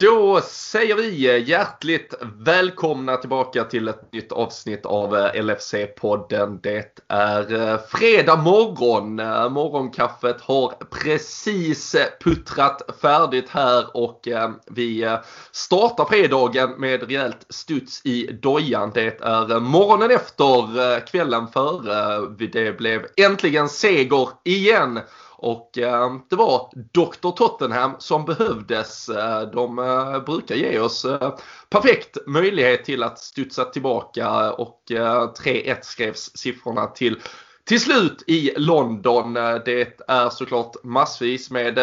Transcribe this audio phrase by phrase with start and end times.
[0.00, 6.58] Då säger vi hjärtligt välkomna tillbaka till ett nytt avsnitt av eh, LFC-podden.
[6.62, 9.18] Det är eh, fredag morgon.
[9.18, 14.28] Eh, morgonkaffet har precis puttrat färdigt här och
[14.70, 15.18] vi
[15.52, 18.90] startar fredagen med rejält studs i dojan.
[18.94, 22.26] Det är morgonen efter kvällen före.
[22.52, 25.00] Det blev äntligen seger igen
[25.38, 27.30] och eh, det var Dr.
[27.30, 29.08] Tottenham som behövdes.
[29.08, 31.34] Eh, de eh, brukar ge oss eh,
[31.70, 37.20] perfekt möjlighet till att studsa tillbaka och eh, 3-1 skrevs siffrorna till
[37.64, 39.36] till slut i London.
[39.36, 41.78] Eh, det är såklart massvis med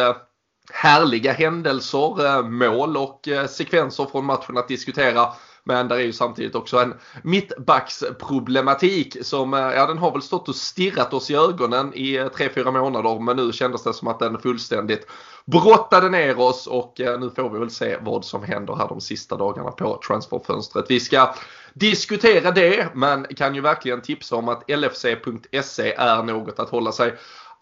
[0.71, 5.27] härliga händelser, mål och sekvenser från matchen att diskutera.
[5.67, 6.93] Men där är ju samtidigt också en
[7.23, 12.25] mittbacksproblematik som, eh, ja den har väl stått och stirrat oss i ögonen i eh,
[12.25, 15.07] 3-4 månader men nu kändes det som att den fullständigt
[15.45, 19.01] brottade ner oss och eh, nu får vi väl se vad som händer här de
[19.01, 20.85] sista dagarna på transferfönstret.
[20.89, 21.35] Vi ska
[21.73, 27.13] diskutera det men kan ju verkligen tipsa om att lfc.se är något att hålla sig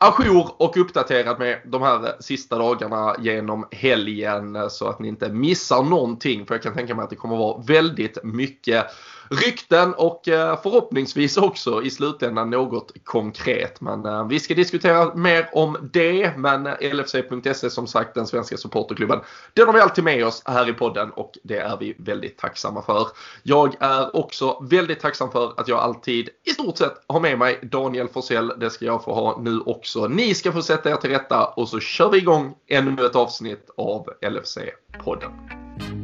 [0.03, 5.83] ajour och uppdaterad med de här sista dagarna genom helgen så att ni inte missar
[5.83, 6.45] någonting.
[6.45, 8.85] För jag kan tänka mig att det kommer vara väldigt mycket
[9.29, 13.81] rykten och eh, förhoppningsvis också i slutändan något konkret.
[13.81, 16.38] Men eh, vi ska diskutera mer om det.
[16.38, 19.19] Men eh, LFC.se som sagt den svenska supporterklubben.
[19.53, 22.81] Den har vi alltid med oss här i podden och det är vi väldigt tacksamma
[22.81, 23.07] för.
[23.44, 27.59] Jag är också väldigt tacksam för att jag alltid i stort sett har med mig
[27.61, 28.53] Daniel Forsell.
[28.59, 30.07] Det ska jag få ha nu också.
[30.07, 33.69] Ni ska få sätta er till rätta och så kör vi igång ännu ett avsnitt
[33.77, 36.02] av LFC-podden.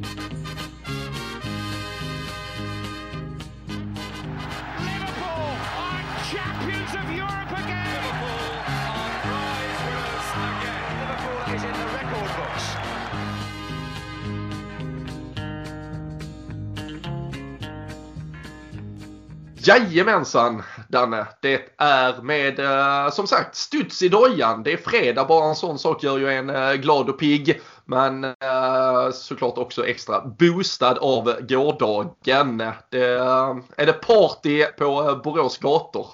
[19.61, 24.63] Jajamensan Danne, det är med eh, som sagt studs i dojan.
[24.63, 27.61] Det är fredag, bara en sån sak gör ju en eh, glad och pigg.
[27.85, 32.57] Men eh, såklart också extra boostad av gårdagen.
[32.89, 36.07] Det, eh, är det party på eh, Borås gator?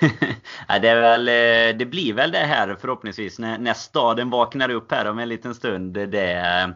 [0.68, 4.70] ja, det, är väl, eh, det blir väl det här förhoppningsvis när, när staden vaknar
[4.70, 5.92] upp här om en liten stund.
[5.92, 6.74] Det,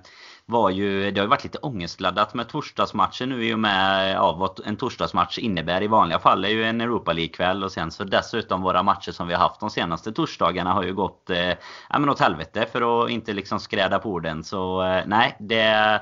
[0.50, 4.32] var ju, det har ju varit lite ångestladdat med torsdagsmatchen nu i och med ja,
[4.32, 5.82] vad en torsdagsmatch innebär.
[5.82, 9.28] I vanliga fall är ju en Europa League-kväll och sen så dessutom våra matcher som
[9.28, 11.48] vi har haft de senaste torsdagarna har ju gått eh,
[11.90, 14.44] ja, men åt helvete för att inte liksom skräda på orden.
[14.44, 16.00] Så eh, nej, det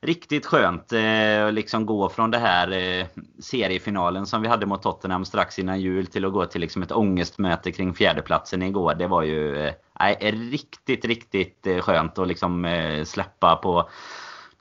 [0.00, 3.06] riktigt skönt eh, att liksom gå från det här eh,
[3.38, 6.92] seriefinalen som vi hade mot Tottenham strax innan jul till att gå till liksom ett
[6.92, 8.94] ångestmöte kring fjärdeplatsen igår.
[8.94, 13.88] Det var ju eh, eh riktigt, riktigt eh, skönt att liksom eh, släppa på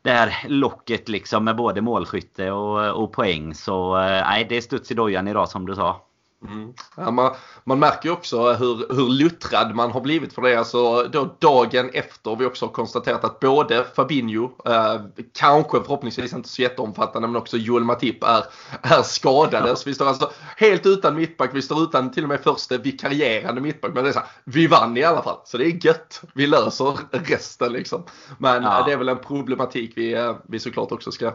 [0.01, 3.53] det här locket liksom med både målskytte och, och poäng.
[3.53, 6.06] Så eh, nej, det är studs i dojan idag som du sa.
[6.45, 6.73] Mm.
[6.97, 10.55] Ja, man, man märker också hur, hur luttrad man har blivit för det.
[10.55, 15.01] Alltså, då dagen efter vi också har konstaterat att både Fabinho, eh,
[15.33, 18.43] kanske förhoppningsvis inte så jätteomfattande, men också Joel Matip är,
[18.81, 19.69] är skadade.
[19.69, 19.75] Ja.
[19.75, 21.49] Så vi står alltså helt utan mittback.
[21.53, 23.93] Vi står utan till och med första vikarierande mittback.
[23.93, 25.37] Men det är så här, vi vann i alla fall.
[25.45, 26.21] Så det är gött.
[26.33, 28.03] Vi löser resten liksom.
[28.37, 28.83] Men ja.
[28.85, 31.33] det är väl en problematik vi, eh, vi såklart också ska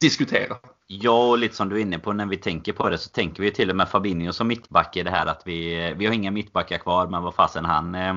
[0.00, 0.56] diskutera.
[1.00, 3.42] Ja, och lite som du är inne på när vi tänker på det så tänker
[3.42, 6.30] vi till och med Fabinho som mittback i det här att vi, vi har inga
[6.30, 8.16] mittbackar kvar men vad fasen han eh,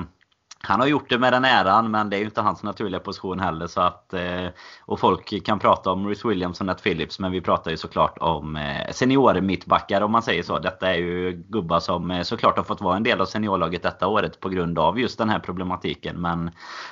[0.66, 3.40] han har gjort det med den äran men det är ju inte hans naturliga position
[3.40, 3.66] heller.
[3.66, 4.46] Så att, eh,
[4.80, 8.18] och folk kan prata om Rhys Williams och Nat Phillips men vi pratar ju såklart
[8.18, 10.58] om eh, seniormittbackar om man säger så.
[10.58, 14.06] Detta är ju gubbar som eh, såklart har fått vara en del av seniorlaget detta
[14.06, 16.20] året på grund av just den här problematiken.
[16.20, 16.50] Men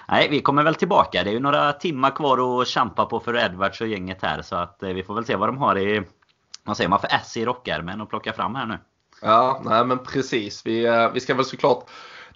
[0.09, 1.25] nej, vi kommer väl tillbaka.
[1.25, 4.43] Det är ju några timmar kvar att kämpa på för Edwards och gänget här.
[4.43, 6.03] Så att vi får väl se vad de har i,
[6.65, 8.79] vad säger man, för S i rockärmen att plocka fram här nu.
[9.23, 10.67] Ja, nej men precis.
[10.67, 11.85] Vi, vi ska väl såklart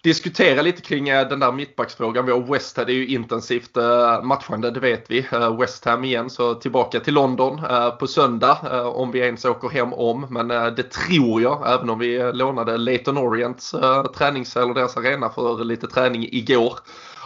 [0.03, 2.27] diskutera lite kring eh, den där mittbacksfrågan.
[2.27, 5.27] Vi har West Ham, det är ju intensivt eh, matchande, det vet vi.
[5.33, 7.61] Eh, West Ham igen, så tillbaka till London
[7.99, 10.27] på söndag om vi ens åker hem om.
[10.31, 13.75] Men det tror jag, även om vi lånade Leighton Orients
[14.17, 16.79] tränings eller deras arena för lite träning igår.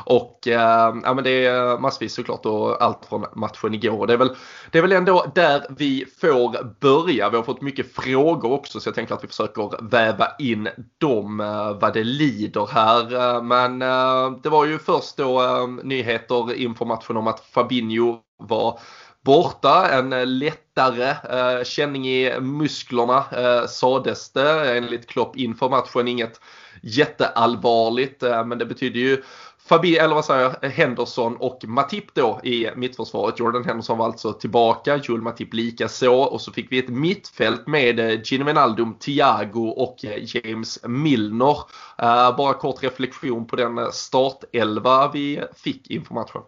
[0.05, 4.07] Och eh, ja, men det är massvis såklart och allt från matchen igår.
[4.07, 4.37] Det är, väl,
[4.71, 7.31] det är väl ändå där vi får börja.
[7.31, 10.69] Vi har fått mycket frågor också så jag tänker att vi försöker väva in
[10.99, 13.15] dem eh, vad det lider här.
[13.15, 18.19] Eh, men eh, det var ju först då eh, nyheter inför matchen om att Fabinho
[18.39, 18.79] var
[19.25, 19.89] borta.
[19.91, 26.09] En eh, lättare eh, känning i musklerna eh, sades det enligt Klopp inför matchen.
[26.09, 26.41] Inget
[26.83, 29.23] jätteallvarligt eh, men det betyder ju
[29.65, 33.39] Fabi, eller vad säger jag, Henderson och Matip då i mittförsvaret.
[33.39, 37.67] Jordan Henderson var alltså tillbaka, Joel Matip lika så och så fick vi ett mittfält
[37.67, 41.57] med eh, Gino Wijnaldum, Thiago och eh, James Milner.
[41.99, 46.43] Eh, bara kort reflektion på den startelva vi fick inför matchen.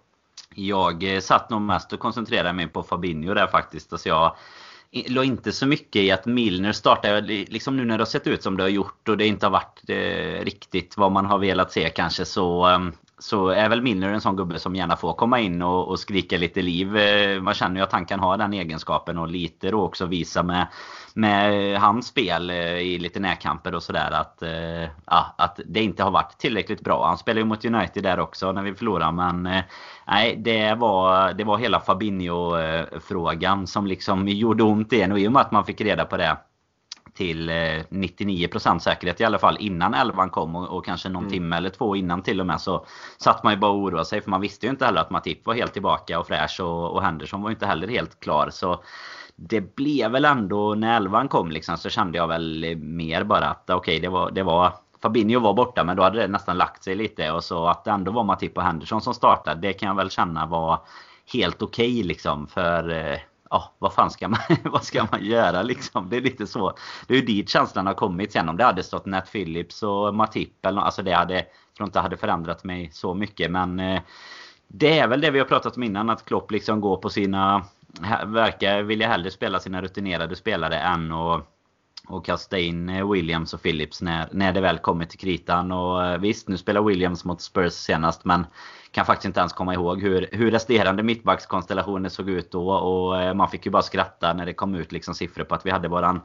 [0.55, 3.93] Jag satt nog mest och koncentrerade mig på Fabinho där faktiskt.
[3.93, 4.37] Alltså jag
[5.07, 8.43] låg inte så mycket i att Milner startade, liksom nu när det har sett ut
[8.43, 11.73] som det har gjort och det inte har varit eh, riktigt vad man har velat
[11.73, 12.93] se kanske så ehm,
[13.25, 16.39] så är väl Milner en sån gubbe som gärna får komma in och, och skrika
[16.39, 16.97] lite liv.
[16.97, 20.43] Eh, man känner ju att han kan ha den egenskapen och lite då också visa
[20.43, 20.67] med,
[21.15, 26.03] med hans spel eh, i lite närkamper och sådär att, eh, ja, att det inte
[26.03, 27.07] har varit tillräckligt bra.
[27.07, 29.43] Han spelade ju mot United där också när vi förlorade men
[30.07, 35.33] nej, det var, det var hela Fabinho-frågan som liksom gjorde ont igen och i och
[35.33, 36.37] med att man fick reda på det
[37.15, 41.33] till 99% eh, säkerhet i alla fall innan elvan kom och, och kanske någon mm.
[41.33, 42.87] timme eller två innan till och med så
[43.19, 45.47] satt man ju bara och oroade sig för man visste ju inte heller att Matip
[45.47, 48.83] var helt tillbaka och fräsch och, och Henderson var inte heller helt klar så
[49.37, 53.71] det blev väl ändå när elvan kom liksom så kände jag väl mer bara att
[53.71, 54.73] okej okay, det var, det var
[55.03, 57.91] Fabinho var borta men då hade det nästan lagt sig lite och så att det
[57.91, 60.79] ändå var Matip och Henderson som startade det kan jag väl känna var
[61.33, 63.19] helt okej okay, liksom för eh,
[63.55, 66.09] ja, vad fan ska man, vad ska man göra liksom?
[66.11, 66.77] Det är lite så.
[67.07, 68.49] Det är ju dit känslan har kommit sen.
[68.49, 72.01] Om det hade stått Nat Phillips och Matip eller alltså det hade, jag tror inte
[72.01, 73.51] hade förändrat mig så mycket.
[73.51, 74.01] Men eh,
[74.69, 76.11] det är väl det vi har pratat om innan.
[76.11, 77.65] Att Klopp liksom går på sina,
[78.27, 81.51] verkar vilja hellre spela sina rutinerade spelare än att
[82.09, 85.73] och kasta in eh, Williams och Phillips när, när det väl kommer till kritan.
[85.73, 88.47] Och eh, visst, nu spelar Williams mot Spurs senast men
[88.95, 92.71] kan faktiskt inte ens komma ihåg hur, hur resterande mittbackskonstellationer såg ut då.
[92.71, 95.67] Och eh, man fick ju bara skratta när det kom ut liksom siffror på att
[95.67, 96.21] vi hade våran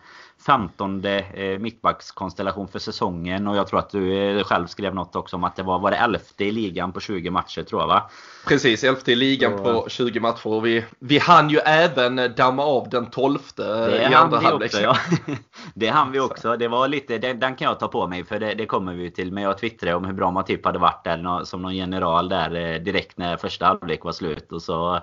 [0.45, 3.47] 15 eh, mittbackskonstellation för säsongen.
[3.47, 5.91] Och jag tror att du eh, själv skrev något också om att det var, var
[5.91, 8.09] det 11 i ligan på 20 matcher tror jag va?
[8.47, 10.47] Precis, 11 i ligan på 20 matcher.
[10.47, 14.73] Och vi, vi hann ju även damma av den 12 det i andra halvlek.
[14.73, 14.97] Ja.
[15.73, 16.57] det hann vi också.
[16.57, 19.11] Det var lite, den, den kan jag ta på mig för det, det kommer vi
[19.11, 19.31] till.
[19.31, 23.17] Men jag twittrade om hur bra Matip hade varit där som någon general där direkt
[23.17, 24.51] när första halvlek var slut.
[24.51, 25.01] Och så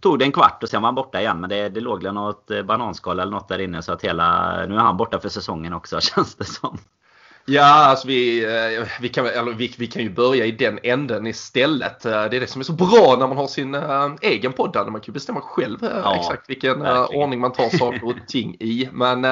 [0.00, 1.40] tog det en kvart och sen var han borta igen.
[1.40, 3.82] Men det, det låg väl något eh, bananskal eller något där inne.
[3.82, 6.78] Så att hela, nu är han borta för säsongen också känns det som.
[7.50, 11.26] Ja, alltså vi, eh, vi, kan, eller vi, vi kan ju börja i den änden
[11.26, 12.00] istället.
[12.00, 14.92] Det är det som är så bra när man har sin äh, egen podd.
[14.92, 18.88] Man kan bestämma själv ja, exakt vilken äh, ordning man tar saker och ting i.
[18.92, 19.26] Men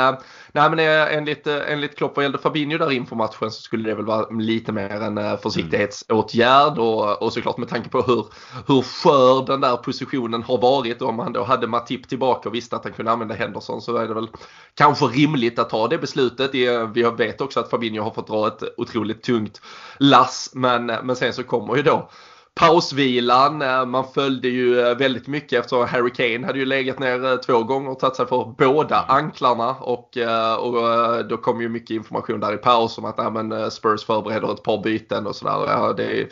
[0.53, 4.05] Nej men enligt, enligt Klopp vad gällde Fabinho där inför matchen så skulle det väl
[4.05, 8.26] vara lite mer en eh, försiktighetsåtgärd och, och såklart med tanke på hur,
[8.67, 11.03] hur skör den där positionen har varit.
[11.03, 14.09] Om han då hade Matip tillbaka och visste att han kunde använda Henderson så är
[14.09, 14.29] det väl
[14.75, 16.55] kanske rimligt att ta det beslutet.
[16.94, 19.60] Vi vet också att Fabinho har fått dra ett otroligt tungt
[19.99, 22.10] lass men, men sen så kommer ju då
[22.58, 23.58] pausvilan.
[23.90, 27.62] Man följde ju eh, väldigt mycket eftersom Harry Kane hade ju legat ner eh, två
[27.62, 29.75] gånger och tagit sig för båda anklarna.
[29.75, 30.75] Och, eh, och
[31.28, 34.62] då kom ju mycket information där i paus om att äh, men Spurs förbereder ett
[34.62, 35.72] par byten och sådär.
[35.72, 36.28] Ja, det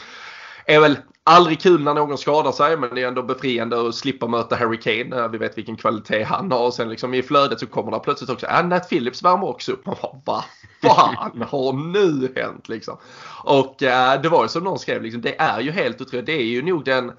[0.66, 0.96] är väl
[1.26, 4.80] aldrig kul när någon skadar sig men det är ändå befriande att slippa möta Harry
[4.80, 5.28] Kane.
[5.28, 8.30] Vi vet vilken kvalitet han har och sen liksom i flödet så kommer det plötsligt
[8.30, 9.86] också, ja Nat Phillips värmer också upp.
[9.86, 10.44] Man bara,
[10.82, 12.96] vad fan har nu hänt liksom?
[13.44, 16.26] Och äh, det var ju som någon skrev, liksom, det är ju helt otroligt.
[16.26, 17.12] Det är ju nog den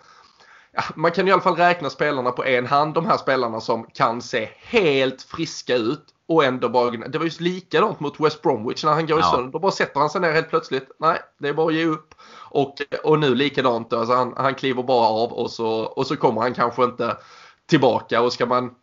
[0.95, 4.21] man kan i alla fall räkna spelarna på en hand, de här spelarna som kan
[4.21, 8.91] se helt friska ut och ändå bara, det var ju likadant mot West Bromwich när
[8.91, 9.31] han går ja.
[9.31, 9.51] sönder.
[9.51, 10.91] Då bara sätter han sig ner helt plötsligt.
[10.99, 12.15] Nej, det är bara att ge upp.
[12.49, 16.41] Och, och nu likadant, alltså han, han kliver bara av och så, och så kommer
[16.41, 17.17] han kanske inte
[17.65, 18.21] tillbaka.
[18.21, 18.75] Och ska man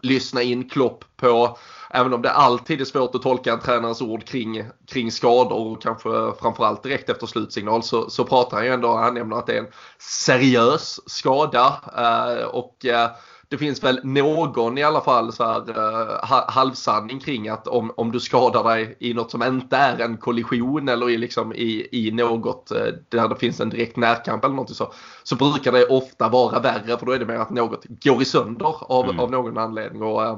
[0.00, 1.58] lyssna in Klopp på,
[1.90, 5.82] även om det alltid är svårt att tolka en tränares ord kring, kring skador och
[5.82, 6.08] kanske
[6.40, 9.58] framförallt direkt efter slutsignal så, så pratar han ju ändå, han nämner att det är
[9.58, 11.80] en seriös skada.
[11.96, 13.10] Eh, och eh,
[13.52, 18.12] det finns väl någon i alla fall så här, uh, halvsanning kring att om, om
[18.12, 22.10] du skadar dig i något som inte är en kollision eller i, liksom i, i
[22.10, 24.92] något uh, där det finns en direkt närkamp eller något så,
[25.22, 28.24] så brukar det ofta vara värre för då är det mer att något går i
[28.24, 29.20] sönder av, mm.
[29.20, 30.02] av någon anledning.
[30.02, 30.36] Och, uh,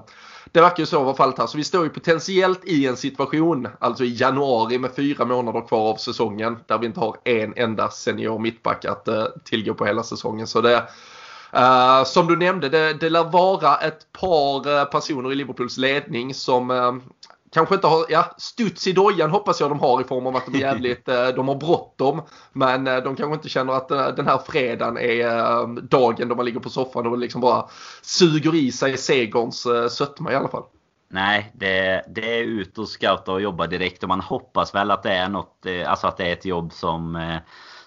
[0.52, 1.46] det verkar ju så vara fallet här.
[1.46, 5.90] Så vi står ju potentiellt i en situation, alltså i januari med fyra månader kvar
[5.90, 9.08] av säsongen, där vi inte har en enda senior mittback att
[9.44, 10.46] tillgå på hela säsongen.
[10.46, 10.82] Så det
[11.56, 16.34] Uh, som du nämnde, det, det lär vara ett par uh, personer i Liverpools ledning
[16.34, 16.94] som uh,
[17.52, 20.46] kanske inte har, ja, studs i dojan hoppas jag de har i form av att
[20.46, 22.22] de är jävligt, de har bråttom.
[22.52, 26.70] Men de kanske inte känner att den här fredagen är dagen då man ligger på
[26.70, 27.68] soffan och liksom bara
[28.02, 30.62] suger i sig segerns sötma i alla fall.
[31.08, 35.02] Nej, det, det är ut och scouta och jobba direkt och man hoppas väl att
[35.02, 37.16] det är något, alltså att det är ett jobb som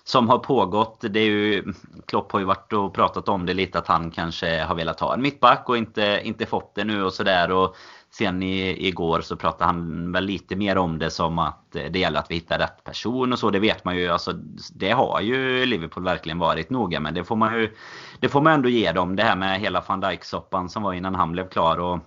[0.07, 1.03] som har pågått.
[1.09, 1.73] Det är ju,
[2.05, 5.13] Klopp har ju varit och pratat om det lite att han kanske har velat ha
[5.13, 7.69] en mittback och inte, inte fått det nu och sådär.
[8.11, 12.19] Sen i, igår så pratade han väl lite mer om det som att det gäller
[12.19, 13.49] att vi hittar rätt person och så.
[13.49, 14.07] Det vet man ju.
[14.07, 14.33] Alltså,
[14.73, 17.13] det har ju Liverpool verkligen varit noga med.
[17.13, 17.75] Det får man ju
[18.19, 19.15] det får man ändå ge dem.
[19.15, 21.77] Det här med hela van Dijk-soppan som var innan han blev klar.
[21.77, 21.99] Och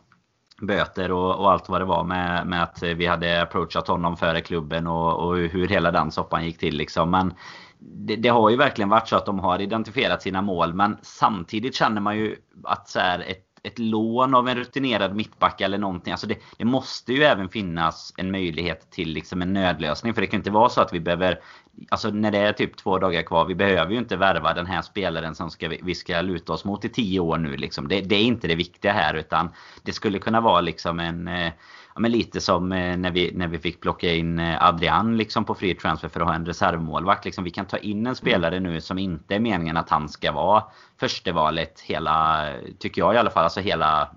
[0.60, 4.40] böter och, och, allt vad det var med, med att vi hade approachat honom före
[4.40, 6.76] klubben och, och hur hela den soppan gick till.
[6.76, 7.10] Liksom.
[7.10, 7.34] Men
[7.78, 11.74] det, det, har ju verkligen varit så att de har identifierat sina mål men samtidigt
[11.74, 16.12] känner man ju att så här, ett ett lån av en rutinerad mittback eller någonting.
[16.12, 20.14] Alltså det, det, måste ju även finnas en möjlighet till liksom en nödlösning.
[20.14, 21.40] För det kan inte vara så att vi behöver
[21.88, 23.44] Alltså när det är typ två dagar kvar.
[23.44, 26.84] Vi behöver ju inte värva den här spelaren som ska, vi ska luta oss mot
[26.84, 27.56] i tio år nu.
[27.56, 27.88] Liksom.
[27.88, 29.14] Det, det är inte det viktiga här.
[29.14, 29.49] Utan
[29.82, 31.52] det skulle kunna vara liksom en eh,
[31.94, 35.44] ja, men lite som eh, när vi, när vi fick plocka in eh, Adrian liksom
[35.44, 37.25] på free transfer för att ha en reservmålvakt.
[37.25, 40.32] Liksom, vi kan ta in en spelare nu som inte är meningen att han ska
[40.32, 40.64] vara
[41.00, 42.46] förstevalet hela,
[42.78, 44.10] tycker jag i alla fall, alltså hela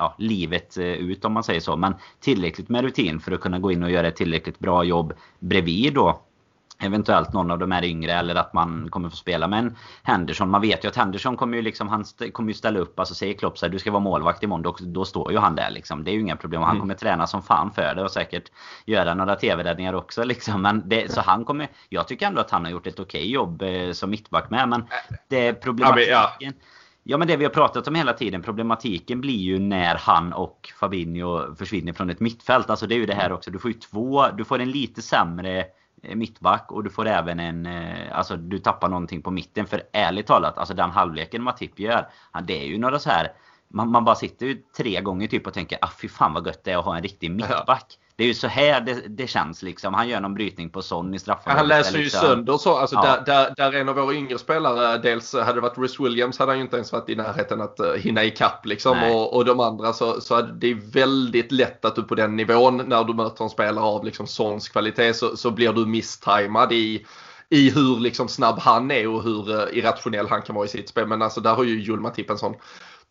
[0.00, 1.76] ja, livet eh, ut om man säger så.
[1.76, 5.12] Men tillräckligt med rutin för att kunna gå in och göra ett tillräckligt bra jobb
[5.38, 6.20] bredvid då
[6.80, 10.50] eventuellt någon av de här yngre eller att man kommer få spela med en Henderson.
[10.50, 12.98] Man vet ju att Henderson kommer ju liksom, han kommer ju ställa upp.
[12.98, 14.62] Alltså säger Klopp så här, du ska vara målvakt imorgon.
[14.62, 16.04] Då, då står ju han där liksom.
[16.04, 16.62] Det är ju inga problem.
[16.62, 16.80] Han mm.
[16.80, 18.50] kommer träna som fan för det och säkert
[18.86, 20.62] göra några tv-räddningar också liksom.
[20.62, 23.30] Men det, så han kommer, jag tycker ändå att han har gjort ett okej okay
[23.30, 24.68] jobb eh, som mittback med.
[24.68, 24.84] Men
[25.28, 26.54] det problematiken.
[27.02, 30.72] Ja, men, det vi har pratat om hela tiden, problematiken blir ju när han och
[30.80, 32.70] Fabinho försvinner från ett mittfält.
[32.70, 35.02] Alltså det är ju det här också, du får ju två, du får en lite
[35.02, 35.64] sämre
[36.02, 37.66] mittback och du får även en...
[37.66, 39.66] Eh, alltså du tappar någonting på mitten.
[39.66, 42.08] För ärligt talat, alltså den halvleken Matip gör.
[42.42, 43.32] Det är ju några så här...
[43.72, 46.64] Man, man bara sitter ju tre gånger typ och tänker ah fy fan vad gött
[46.64, 47.98] det är att ha en riktig mittback.
[48.20, 49.94] Det är ju så här det, det känns liksom.
[49.94, 51.58] Han gör någon brytning på Son i straffområdet.
[51.58, 52.20] Han läser ju liksom.
[52.20, 52.76] sönder så.
[52.76, 53.02] Alltså ja.
[53.02, 56.50] där, där, där en av våra yngre spelare, dels hade det varit Rhys Williams hade
[56.50, 59.02] han ju inte ens varit i närheten att uh, hinna ikapp liksom.
[59.02, 62.76] Och, och de andra så, så det är väldigt lätt att du på den nivån
[62.76, 67.06] när du möter en spelare av liksom Sons kvalitet så, så blir du misstajmad i
[67.48, 70.88] i hur liksom snabb han är och hur uh, irrationell han kan vara i sitt
[70.88, 71.06] spel.
[71.06, 72.54] Men alltså där har ju Joel Matip en sån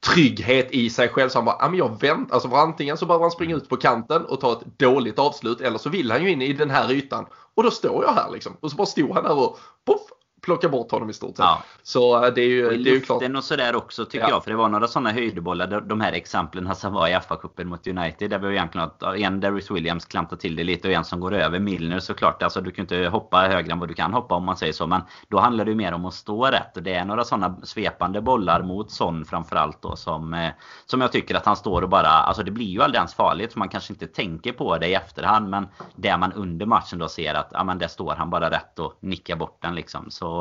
[0.05, 1.29] trygghet i sig själv.
[1.29, 2.33] Så han bara, ja men jag väntar.
[2.33, 5.61] Alltså för antingen så behöver han springa ut på kanten och ta ett dåligt avslut
[5.61, 7.25] eller så vill han ju in i den här ytan.
[7.55, 8.57] Och då står jag här liksom.
[8.59, 10.01] Och så bara stod han där och poff,
[10.49, 11.45] plocka bort honom i stort sett.
[11.45, 11.63] Ja.
[11.83, 13.23] Så äh, det är ju, och det är ju klart.
[13.35, 14.29] och sådär också tycker ja.
[14.29, 14.43] jag.
[14.43, 15.81] För det var några sådana höjdbollar.
[15.81, 18.29] De här exemplen som var i FA-cupen mot United.
[18.29, 21.33] Där vi egentligen att en Darius Williams klantar till det lite och en som går
[21.33, 22.43] över Milner såklart.
[22.43, 24.87] Alltså du kan inte hoppa högre än vad du kan hoppa om man säger så.
[24.87, 26.77] Men då handlar det ju mer om att stå rätt.
[26.77, 29.95] Och det är några sådana svepande bollar mot Son framförallt då.
[29.95, 30.49] Som, eh,
[30.85, 32.09] som jag tycker att han står och bara...
[32.09, 33.55] Alltså det blir ju aldrig ens farligt.
[33.55, 35.49] Man kanske inte tänker på det i efterhand.
[35.49, 38.79] Men där man under matchen då ser att ja, men där står han bara rätt
[38.79, 40.11] och nickar bort den liksom.
[40.11, 40.38] Så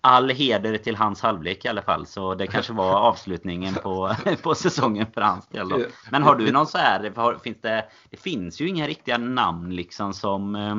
[0.00, 2.06] all heder till hans halvlek i alla fall.
[2.06, 5.68] Så det kanske var avslutningen på, på säsongen för hans del.
[5.68, 5.80] Då.
[6.10, 10.14] Men har du någon så här, finns det, det finns ju inga riktiga namn liksom
[10.14, 10.76] som eh,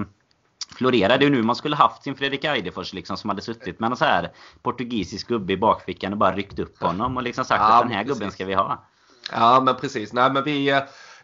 [0.75, 1.17] florerar.
[1.17, 3.97] Det är nu man skulle haft sin Fredrik Eidefors liksom som hade suttit med en
[3.97, 7.73] så här portugisisk gubbe i bakfickan och bara ryckt upp honom och liksom sagt ja,
[7.73, 8.85] att den här gubben ska vi ha.
[9.31, 10.13] Ja men precis.
[10.13, 10.79] Nej men vi eh,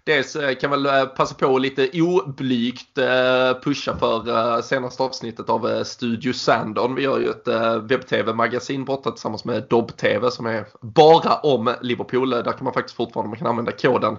[0.08, 5.84] Dels eh, kan väl eh, passa på lite oblygt eh, pusha för senaste avsnittet av
[5.84, 6.96] Studio Sandon.
[6.96, 7.48] Vi gör ju ett
[7.92, 12.30] webb-tv-magasin borta tillsammans med Dobb-tv som är bara om Liverpool.
[12.30, 14.18] Där kan man faktiskt fortfarande man kan använda koden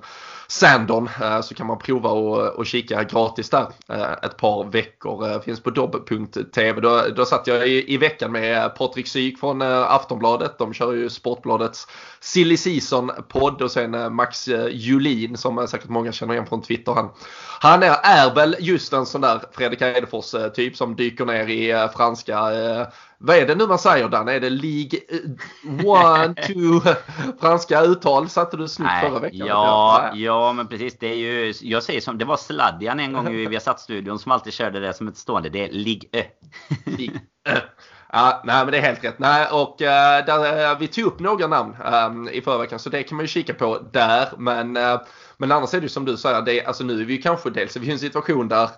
[0.50, 5.30] Sandon eh, så kan man prova och, och kika gratis där eh, ett par veckor.
[5.30, 6.80] Eh, finns på dobb.tv.
[6.80, 10.58] Då, då satt jag i, i veckan med Patrik Syk från Aftonbladet.
[10.58, 11.86] De kör ju Sportbladets
[12.20, 16.92] Silly Season-podd och sen Max Julin som säkert många känner igen från Twitter.
[16.92, 17.10] Han,
[17.60, 21.88] han är, är väl just en sån där Fredrik Edefors typ som dyker ner i
[21.96, 22.38] franska
[23.20, 24.28] vad är det nu man säger Dan?
[24.28, 25.00] Är det League
[26.30, 26.80] 1, 2?
[27.40, 29.46] Franska uttal satte du snyggt förra veckan.
[29.46, 30.98] Ja, ja, men precis.
[30.98, 34.52] Det är ju, jag säger som, det var Sladjan en gång i Viasat-studion som alltid
[34.52, 35.48] körde det som ett stående.
[35.48, 36.24] Det är League
[36.84, 37.20] League
[38.12, 39.18] Ja, nej men det är helt rätt.
[39.18, 43.16] Nej, och där, vi tog upp några namn um, i förra veckan så det kan
[43.16, 44.28] man ju kika på där.
[44.38, 45.00] Men, uh,
[45.36, 47.50] men annars är det ju som du säger, det, alltså nu är vi ju kanske
[47.50, 48.68] dels i en situation där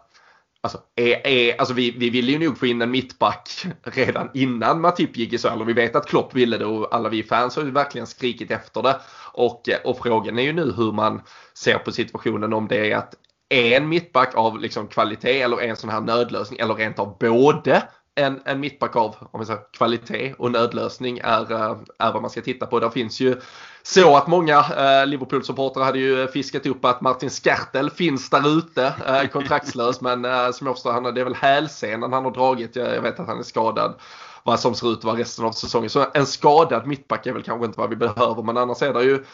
[0.62, 3.50] Alltså, är, är, alltså vi, vi ville ju nog få in en mittback
[3.82, 5.64] redan innan Matip gick i sönder.
[5.64, 8.82] Vi vet att Klopp ville det och alla vi fans har ju verkligen skrikit efter
[8.82, 9.00] det.
[9.32, 11.22] Och, eh, och frågan är ju nu hur man
[11.54, 13.14] ser på situationen om det är att
[13.48, 17.82] en mittback av liksom kvalitet eller en sån här nödlösning eller rent av både
[18.20, 22.40] en, en mittback av om säger, kvalitet och nödlösning är, eh, är vad man ska
[22.40, 22.80] titta på.
[22.80, 23.40] Det finns ju
[23.82, 28.94] så att många eh, Liverpool-supportrar hade ju fiskat upp att Martin Skertel finns där ute
[29.06, 32.76] eh, kontraktslös men eh, som jag förstår han, det är väl hälsenan han har dragit.
[32.76, 33.94] Jag, jag vet att han är skadad
[34.42, 35.90] vad som ser ut att vara resten av säsongen.
[35.90, 39.02] Så en skadad mittback är väl kanske inte vad vi behöver men annars är det
[39.02, 39.24] ju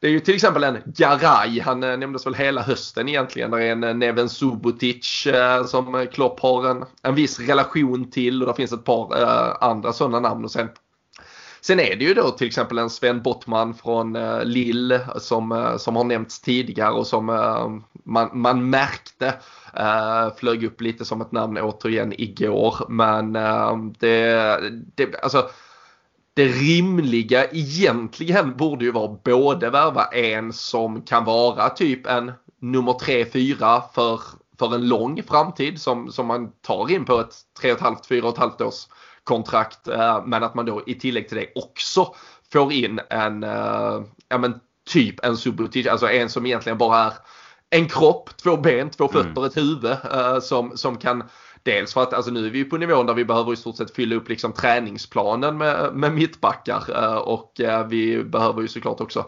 [0.00, 3.50] det är ju till exempel en Garay, han eh, nämndes väl hela hösten egentligen.
[3.50, 8.42] Det är en eh, Neven Subotic eh, som Klopp har en, en viss relation till
[8.42, 10.44] och det finns ett par eh, andra sådana namn.
[10.44, 10.68] Och sen,
[11.60, 15.76] sen är det ju då till exempel en Sven Bottman från eh, Lille som, eh,
[15.76, 17.24] som har nämnts tidigare och som
[18.04, 19.34] man, man märkte
[20.36, 22.76] flög upp lite som ett namn återigen igår.
[22.88, 23.32] Men
[23.98, 24.60] det,
[24.94, 25.50] det, alltså
[26.38, 32.92] det rimliga egentligen borde ju vara både värva en som kan vara typ en nummer
[32.92, 34.20] 3-4 för,
[34.58, 38.86] för en lång framtid som, som man tar in på ett 3,5-4,5 års
[39.24, 39.88] kontrakt.
[39.88, 42.14] Eh, men att man då i tillägg till det också
[42.52, 47.12] får in en, eh, ja men typ en Subotic, alltså en som egentligen bara är
[47.70, 49.44] en kropp, två ben, två fötter, mm.
[49.44, 51.24] ett huvud eh, som, som kan
[51.68, 53.94] Dels för att alltså, nu är vi på nivån där vi behöver i stort sett
[53.94, 59.26] fylla upp liksom, träningsplanen med, med mittbackar eh, och eh, vi behöver ju såklart också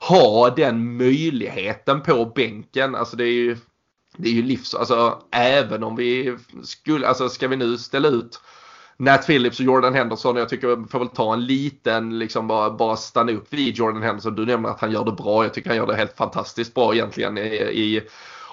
[0.00, 2.94] ha den möjligheten på bänken.
[2.94, 3.56] Alltså det är ju,
[4.16, 4.74] det är ju livs...
[4.74, 7.08] Alltså även om vi skulle...
[7.08, 8.40] Alltså ska vi nu ställa ut
[8.96, 10.36] Nat Phillips och Jordan Henderson.
[10.36, 14.02] Jag tycker vi får väl ta en liten, liksom bara, bara stanna upp vid Jordan
[14.02, 14.34] Henderson.
[14.34, 15.44] Du nämner att han gör det bra.
[15.44, 18.02] Jag tycker han gör det helt fantastiskt bra egentligen i, i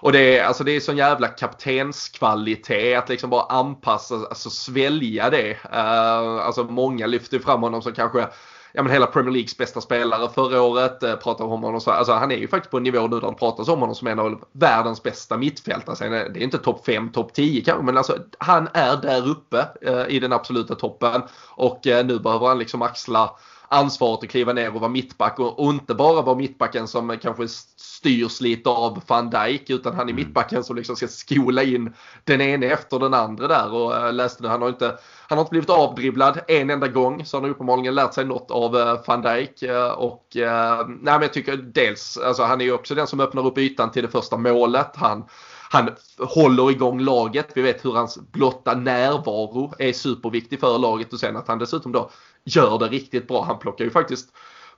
[0.01, 5.29] och det är, alltså det är sån jävla kaptenskvalitet att liksom bara anpassa, alltså svälja
[5.29, 5.51] det.
[5.51, 8.27] Uh, alltså många lyfter fram honom som kanske
[8.73, 11.03] ja, men hela Premier Leagues bästa spelare förra året.
[11.03, 13.27] Eh, pratar om honom så, alltså han är ju faktiskt på en nivå nu där
[13.27, 15.95] det pratas om honom som en av världens bästa mittfältare.
[15.95, 19.67] Sen, det är inte topp 5, topp 10 kanske men alltså han är där uppe
[19.81, 21.21] eh, i den absoluta toppen.
[21.49, 23.31] Och eh, nu behöver han liksom axla
[23.73, 27.47] ansvaret att kliva ner och vara mittback och, och inte bara vara mittbacken som kanske
[27.77, 30.15] styrs lite av van Dijk utan han är mm.
[30.15, 34.43] mittbacken som liksom ska skola in den ene efter den andra där och äh, läste
[34.43, 34.97] nu, han har inte
[35.27, 38.51] han har inte blivit avdribblad en enda gång så han har uppenbarligen lärt sig något
[38.51, 42.73] av äh, van Dijk äh, och nej men jag tycker dels, alltså han är ju
[42.73, 44.91] också den som öppnar upp ytan till det första målet.
[44.95, 45.23] Han
[45.71, 47.51] han håller igång laget.
[47.55, 51.91] Vi vet hur hans blotta närvaro är superviktig för laget och sen att han dessutom
[51.91, 52.09] då
[52.43, 53.43] gör det riktigt bra.
[53.43, 54.29] Han plockar ju faktiskt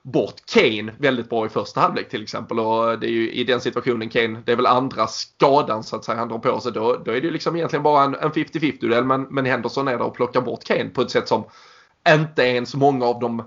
[0.02, 3.60] bort Kane väldigt bra i första halvlek till exempel och det är ju i den
[3.60, 6.72] situationen Kane, det är väl andra skadan så att säga han drar på sig.
[6.72, 9.88] Då, då är det ju liksom egentligen bara en, en 50-50 duell men, men Henderson
[9.88, 11.44] är där och plockar bort Kane på ett sätt som
[12.08, 13.42] inte ens många av de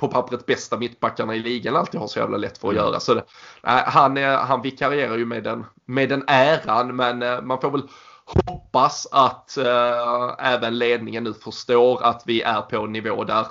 [0.00, 2.84] på pappret bästa mittbackarna i ligan alltid har så jävla lätt för att mm.
[2.84, 3.00] göra.
[3.00, 3.24] Så det,
[3.62, 7.88] han, han vikarierar ju med den, med den äran men eh, man får väl
[8.24, 13.46] hoppas att äh, även ledningen nu förstår att vi är på en nivå där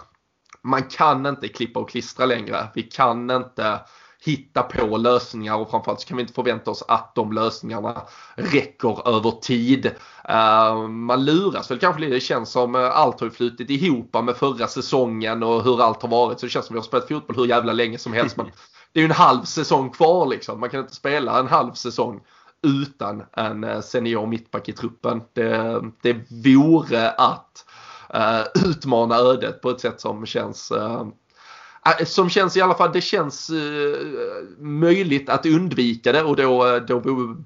[0.61, 2.67] man kan inte klippa och klistra längre.
[2.73, 3.79] Vi kan inte
[4.25, 8.01] hitta på lösningar och framförallt så kan vi inte förvänta oss att de lösningarna
[8.35, 9.85] räcker över tid.
[10.29, 12.13] Eh, man luras väl kanske lite.
[12.13, 16.09] Det känns som eh, allt har flutit ihop med förra säsongen och hur allt har
[16.09, 16.39] varit.
[16.39, 18.37] Så det känns som vi har spelat fotboll hur jävla länge som helst.
[18.37, 18.45] Men
[18.93, 20.59] det är ju en halv säsong kvar liksom.
[20.59, 22.21] Man kan inte spela en halv säsong
[22.61, 25.21] utan en eh, senior mittback i truppen.
[25.33, 26.13] Det, det
[26.45, 27.65] vore att
[28.15, 31.07] uh, utmana ödet på ett sätt som känns uh,
[31.81, 33.95] Ah, som känns i alla fall, det känns uh,
[34.59, 36.99] möjligt att undvika det och då, eh, då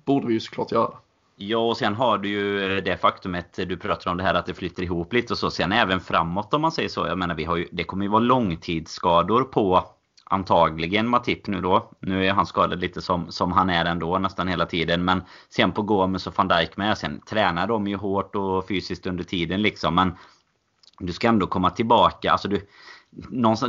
[0.05, 0.97] borde vi ju såklart göra det.
[1.35, 4.45] Ja, och sen har du ju eh, det faktumet du pratar om det här att
[4.45, 5.51] det flyter ihop lite och så.
[5.51, 7.07] Sen även framåt om man säger så.
[7.07, 9.85] Jag menar, vi har ju, det kommer ju vara långtidsskador på
[10.23, 11.89] antagligen Matip nu då.
[11.99, 15.05] Nu är han skadad lite som, som han är ändå nästan hela tiden.
[15.05, 16.97] Men sen på Gomes och van Dijk med.
[16.97, 19.95] Sen tränar de ju hårt och fysiskt under tiden liksom.
[19.95, 20.11] Men
[20.99, 22.31] du ska ändå komma tillbaka.
[22.31, 22.67] Alltså du,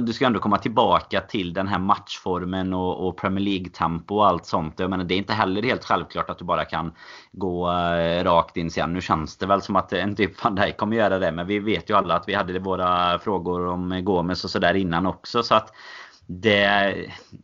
[0.01, 4.47] du ska ändå komma tillbaka till den här matchformen och, och Premier League-tempo och allt
[4.47, 4.79] sånt.
[4.79, 6.93] Jag menar, det är inte heller helt självklart att du bara kan
[7.33, 8.93] gå äh, rakt in sen.
[8.93, 11.33] Nu känns det väl som att en typ van Dijk kommer göra det.
[11.33, 15.07] Men vi vet ju alla att vi hade våra frågor om Gomes och sådär innan
[15.07, 15.43] också.
[15.43, 15.73] Så att
[16.27, 16.95] det,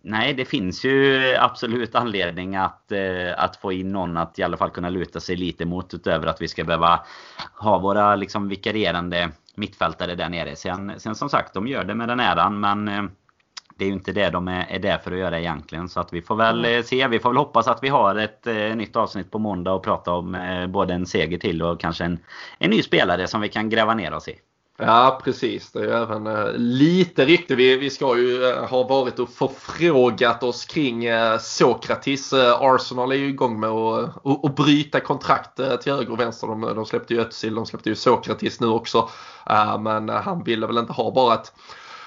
[0.02, 4.56] nej, det finns ju absolut anledning att, eh, att få in någon att i alla
[4.56, 7.00] fall kunna luta sig lite mot utöver att vi ska behöva
[7.54, 10.56] ha våra liksom vikarierande mittfältare där nere.
[10.56, 13.02] Sen, sen som sagt, de gör det med den äran men eh,
[13.80, 15.88] det är ju inte det de är, är där för att göra egentligen.
[15.88, 16.82] Så att vi får väl mm.
[16.82, 17.08] se.
[17.08, 20.12] Vi får väl hoppas att vi har ett eh, nytt avsnitt på måndag och prata
[20.12, 22.18] om eh, både en seger till och kanske en,
[22.58, 24.34] en ny spelare som vi kan gräva ner oss i.
[24.82, 27.58] Ja precis, det är ju även lite riktigt.
[27.58, 32.32] Vi, vi ska ju eh, ha varit och förfrågat oss kring eh, Sokratis.
[32.32, 36.46] Eh, Arsenal är ju igång med att och, och bryta kontrakt till höger och vänster.
[36.46, 39.08] De, de släppte ju Özil, de släppte ju Sokratis nu också.
[39.80, 41.52] men han ville väl inte ha bara ett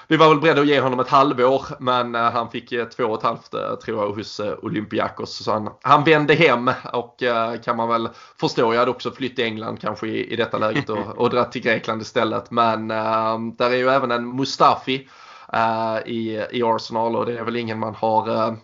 [0.08, 3.04] vi var väl beredda att ge honom ett halvår men eh, han fick eh, två
[3.04, 5.44] och ett halvt eh, tror jag hos Olympiakos.
[5.44, 7.24] Så han, han vände hem och
[7.63, 8.74] kan man väl förstå.
[8.74, 11.62] Jag hade också flytt till England kanske i, i detta läget och, och dratt till
[11.62, 12.52] Grekland istället.
[12.52, 15.08] Men ehm, där är ju även en Mustafi
[16.06, 18.56] i, i Arsenal och det är väl ingen man har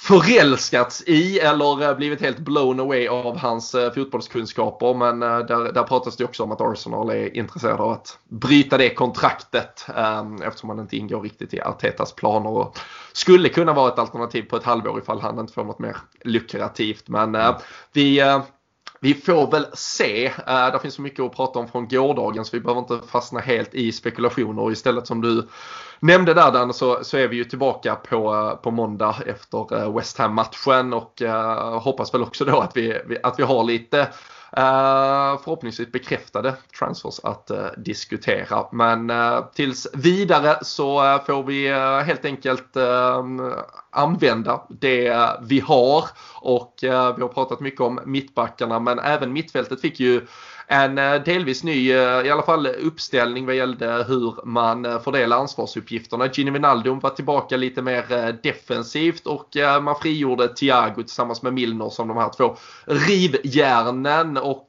[0.00, 4.94] förälskats i eller eh, blivit helt blown away av hans eh, fotbollskunskaper.
[4.94, 8.78] Men eh, där, där pratas det också om att Arsenal är intresserade av att bryta
[8.78, 9.86] det kontraktet
[10.44, 12.50] eftersom han inte ingår riktigt i Artetas planer.
[12.50, 12.78] Och
[13.12, 17.08] skulle kunna vara ett alternativ på ett halvår ifall han inte får något mer lukrativt.
[17.08, 17.36] Men
[17.92, 18.20] vi
[19.00, 20.26] vi får väl se.
[20.26, 23.40] Eh, Det finns så mycket att prata om från gårdagen så vi behöver inte fastna
[23.40, 24.72] helt i spekulationer.
[24.72, 25.48] Istället som du
[26.00, 29.96] nämnde där Dan så, så är vi ju tillbaka på, eh, på måndag efter eh,
[29.96, 31.22] West Ham-matchen och
[31.82, 34.08] hoppas väl också då att vi, att vi har lite
[34.56, 38.66] Eh, förhoppningsvis bekräftade transfers att uh, diskutera.
[38.72, 41.68] Men uh, tills vidare så får vi
[42.04, 42.76] helt enkelt
[43.90, 46.04] använda det vi har.
[46.40, 50.26] Och vi har pratat mycket om mittbackarna men även mittfältet fick ju
[50.70, 55.36] en eh, delvis ny, eh, i alla fall uppställning vad gällde hur man eh, fördelar
[55.36, 56.28] ansvarsuppgifterna.
[56.32, 59.48] Gini Wijnaldum var tillbaka lite mer defensivt och
[59.82, 64.64] man frigjorde Thiago tillsammans med Milner som de här två rivjärnen och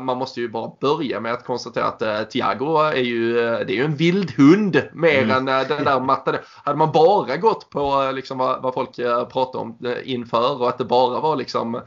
[0.00, 3.84] man måste ju bara börja med att konstatera att Thiago är ju, det är ju
[3.84, 5.48] en vildhund mer mm.
[5.48, 6.40] än den där mattade.
[6.64, 8.96] Hade man bara gått på liksom vad, vad folk
[9.32, 11.80] pratade om inför och att det bara var liksom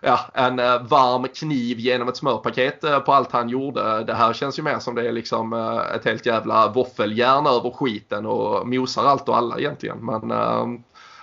[0.00, 4.04] ja, en eh, varm kniv genom ett smörpaket eh, på allt han gjorde.
[4.04, 7.70] Det här känns ju mer som det är liksom eh, ett helt jävla våffeljärn över
[7.70, 9.98] skiten och mosar allt och alla egentligen.
[9.98, 10.32] Men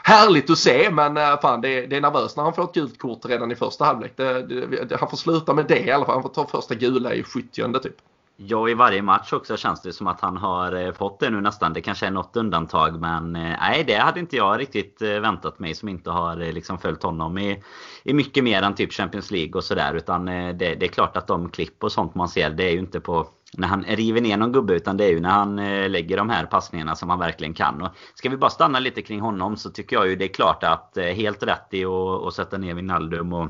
[0.04, 3.00] härligt att se men fan det är, det är nervöst när han får ett gult
[3.00, 4.14] kort redan i första halvlek.
[4.16, 6.16] Det, det, han får sluta med det i alla fall.
[6.16, 7.96] Han får ta första gula i 70 typ.
[8.40, 11.42] Ja, i varje match också känns det som att han har eh, fått det nu
[11.42, 11.74] nästan.
[11.74, 15.60] Det kanske är något undantag men eh, nej, det hade inte jag riktigt eh, väntat
[15.60, 17.64] mig som inte har liksom följt honom i,
[18.04, 19.94] i mycket mer än typ Champions League och sådär.
[19.94, 22.80] Utan det, det, är klart att de klipp och sånt man ser, det är ju
[22.80, 25.56] inte på när han river ner någon gubbe utan det är ju när han
[25.92, 27.82] lägger de här passningarna som han verkligen kan.
[27.82, 30.64] Och ska vi bara stanna lite kring honom så tycker jag ju det är klart
[30.64, 33.50] att helt rätt i att sätta ner Wijnaldum och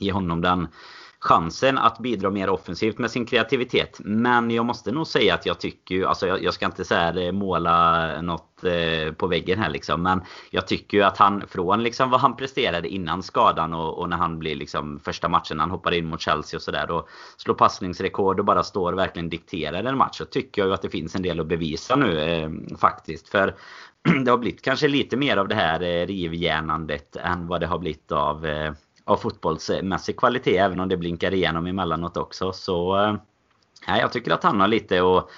[0.00, 0.68] ge honom den
[1.20, 4.00] chansen att bidra mer offensivt med sin kreativitet.
[4.04, 6.94] Men jag måste nog säga att jag tycker ju, alltså jag, jag ska inte så
[6.94, 10.02] eh, måla något eh, på väggen här liksom.
[10.02, 14.08] Men jag tycker ju att han från liksom vad han presterade innan skadan och, och
[14.08, 17.54] när han blir liksom första matchen han hoppar in mot Chelsea och sådär och slår
[17.54, 20.18] passningsrekord och bara står och verkligen dikterar en match.
[20.18, 23.28] Så tycker jag ju att det finns en del att bevisa nu eh, faktiskt.
[23.28, 23.54] För
[24.24, 27.78] det har blivit kanske lite mer av det här eh, rivjärnandet än vad det har
[27.78, 28.72] blivit av eh,
[29.04, 32.52] av fotbollsmässig kvalitet även om det blinkar igenom emellanåt också.
[32.52, 33.04] Så
[33.86, 35.30] eh, jag tycker att han har lite att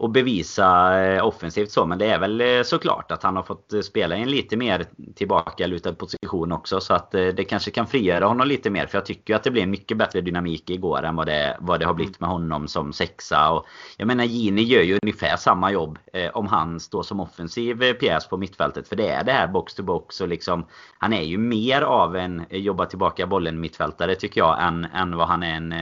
[0.00, 1.86] och bevisa eh, offensivt så.
[1.86, 4.56] Men det är väl eh, såklart att han har fått eh, spela i en lite
[4.56, 4.84] mer
[5.14, 6.80] tillbakalutad position också.
[6.80, 8.86] Så att det kanske kan frigöra honom lite mer.
[8.86, 11.80] För jag tycker att det blev en mycket bättre dynamik igår än vad det, vad
[11.80, 13.50] det har blivit med honom som sexa.
[13.50, 15.98] Och jag menar Gini gör ju ungefär samma jobb
[16.32, 18.88] om han står som offensiv pjäs på mittfältet.
[18.88, 20.66] För det är det här box to box och liksom
[20.98, 25.28] Han är ju mer av en jobba tillbaka bollen mittfältare tycker jag än, än vad
[25.28, 25.74] han är en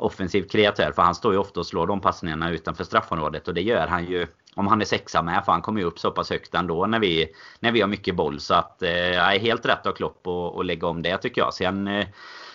[0.00, 0.92] offensiv kreatör.
[0.92, 3.48] För han står ju ofta och slår de passningarna utanför straffområdet.
[3.48, 5.44] Och det gör han ju om han är sexa med.
[5.44, 7.28] För han kommer ju upp så pass högt ändå när vi,
[7.60, 8.40] när vi har mycket boll.
[8.40, 11.54] Så att eh, är helt rätt av Klopp att lägga om det tycker jag.
[11.54, 12.06] Sen, eh,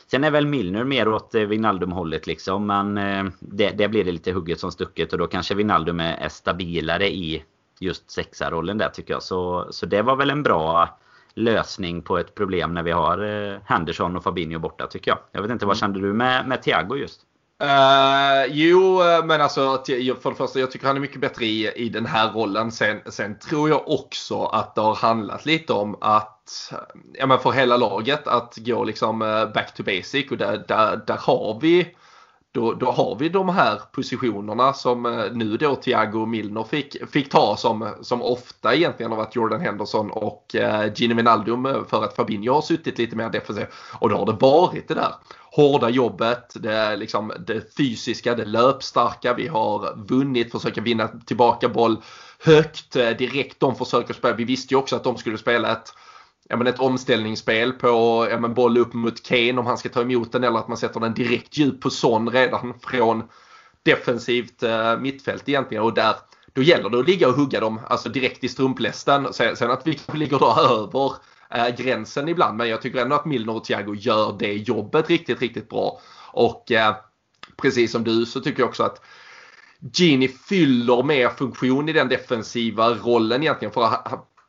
[0.08, 2.68] sen är väl Milner mer åt eh, Wijnaldum-hållet liksom.
[2.68, 5.14] Men eh, det, det blir det lite hugget som stucket.
[5.14, 7.44] Och då kanske Wijnaldum är, är stabilare i
[7.80, 9.24] just sexa-rollen där tycker jag.
[9.24, 10.90] Så, så det var väl en bra
[11.36, 15.20] lösning på ett problem när vi har eh, Henderson och Fabinho borta tycker jag.
[15.32, 15.80] Jag vet inte, vad mm.
[15.80, 17.22] kände du med, med Thiago just?
[17.64, 21.72] Uh, jo, eh, men alltså för det första, jag tycker han är mycket bättre i,
[21.76, 22.72] i den här rollen.
[22.72, 26.78] Sen, sen tror jag också att det har handlat lite om att, eh,
[27.14, 29.20] ja men för hela laget, att gå liksom
[29.54, 31.96] back to basic och där, där, där har vi
[32.52, 37.30] då, då har vi de här positionerna som nu då Thiago och Milner fick, fick
[37.30, 42.16] ta som, som ofta egentligen har varit Jordan Henderson och eh, Gini Wijnaldum för att
[42.16, 43.70] Fabinho har suttit lite mer defensivt.
[44.00, 45.14] Och då har det varit det där
[45.56, 49.34] hårda jobbet, det, liksom, det fysiska, det löpstarka.
[49.34, 51.98] Vi har vunnit, försöker vinna tillbaka boll
[52.40, 53.60] högt eh, direkt.
[53.60, 54.36] De försöker spela.
[54.36, 55.94] Vi visste ju också att de skulle spela ett
[56.50, 60.02] ja, men ett omställningsspel på ja, men boll upp mot Kane om han ska ta
[60.02, 63.24] emot den eller att man sätter den direkt djup på Son redan från
[63.84, 66.16] defensivt eh, mittfält egentligen och där
[66.54, 69.34] då gäller det att ligga och hugga dem alltså direkt i strumplästen.
[69.34, 71.14] Sen, sen att vi ligger då över
[71.56, 75.42] uh, gränsen ibland men jag tycker ändå att Milner och Thiago gör det jobbet riktigt,
[75.42, 76.00] riktigt bra.
[76.32, 76.96] Och uh,
[77.58, 79.02] precis som du så tycker jag också att
[79.94, 83.74] Gini fyller mer funktion i den defensiva rollen egentligen.
[83.74, 83.90] För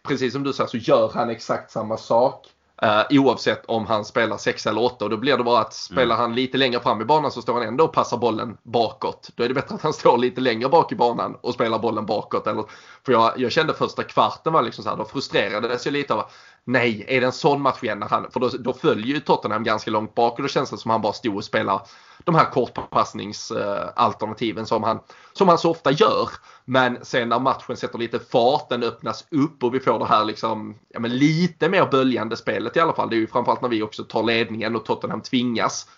[0.08, 2.46] precis som du säger så gör han exakt samma sak.
[2.84, 6.14] Uh, oavsett om han spelar 6 eller 8 och då blir det bara att spelar
[6.14, 6.18] mm.
[6.18, 9.30] han lite längre fram i banan så står han ändå och passar bollen bakåt.
[9.34, 12.06] Då är det bättre att han står lite längre bak i banan och spelar bollen
[12.06, 12.46] bakåt.
[12.46, 12.64] Eller,
[13.06, 16.30] för jag, jag kände första kvarten var liksom så här, då frustrerades jag lite av
[16.66, 17.98] nej, är det en sån match igen?
[17.98, 20.78] När han, för då, då följer ju Tottenham ganska långt bak och då känns det
[20.78, 21.80] som att han bara stod och spelade
[22.24, 24.98] de här kortpassningsalternativen som han,
[25.32, 26.28] som han så ofta gör.
[26.64, 30.24] Men sen när matchen sätter lite fart, den öppnas upp och vi får det här
[30.24, 33.10] liksom, ja men lite mer böljande spelet i alla fall.
[33.10, 35.88] Det är ju framförallt när vi också tar ledningen och Tottenham tvingas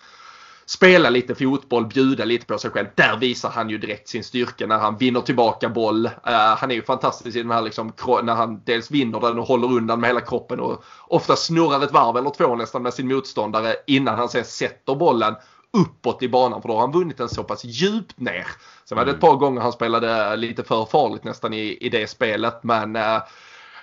[0.69, 2.87] spela lite fotboll, bjuda lite på sig själv.
[2.95, 6.05] Där visar han ju direkt sin styrka när han vinner tillbaka boll.
[6.05, 9.47] Uh, han är ju fantastisk i den här liksom, när han dels vinner den och
[9.47, 13.07] håller undan med hela kroppen och ofta snurrar ett varv eller två nästan med sin
[13.07, 15.35] motståndare innan han sen sätter bollen
[15.73, 18.47] uppåt i banan för då har han vunnit den så pass djupt ner.
[18.85, 19.29] Sen var det ett mm.
[19.29, 23.19] par gånger han spelade lite för farligt nästan i, i det spelet men uh,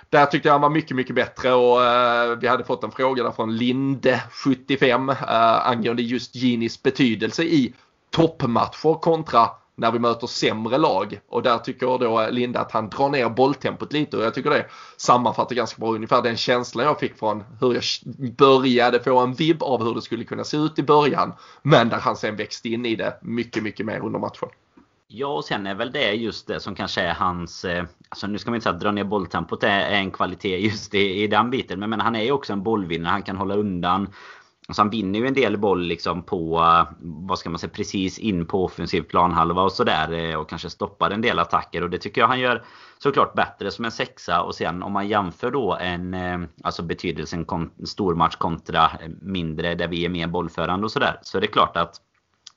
[0.09, 3.23] där tyckte jag han var mycket, mycket bättre och eh, vi hade fått en fråga
[3.23, 7.73] där från Linde75 eh, angående just Ginis betydelse i
[8.11, 11.19] toppmatcher kontra när vi möter sämre lag.
[11.29, 14.49] Och där tycker då eh, Linda att han drar ner bolltempot lite och jag tycker
[14.49, 14.65] det
[14.97, 17.83] sammanfattar ganska bra ungefär den känslan jag fick från hur jag
[18.37, 21.33] började få en vibb av hur det skulle kunna se ut i början.
[21.61, 24.49] Men där han sen växte in i det mycket, mycket mer under matchen.
[25.09, 27.65] Ja, och sen är väl det just det som kanske är hans...
[27.65, 30.93] Eh, alltså nu ska man inte säga att dra ner bolltempot är en kvalitet just
[30.93, 31.79] i, i den biten.
[31.79, 33.11] Men, men han är ju också en bollvinnare.
[33.11, 34.09] Han kan hålla undan.
[34.67, 38.19] Alltså han vinner ju en del boll liksom på, eh, vad ska man säga, precis
[38.19, 40.11] in på offensiv planhalva och sådär.
[40.13, 41.83] Eh, och kanske stoppar en del attacker.
[41.83, 42.65] Och det tycker jag han gör
[42.97, 44.41] såklart bättre som en sexa.
[44.41, 46.15] Och sen om man jämför då en,
[46.63, 48.91] alltså betydelsen kon, stormatch kontra
[49.21, 51.19] mindre där vi är mer bollförande och sådär.
[51.21, 52.01] Så är det klart att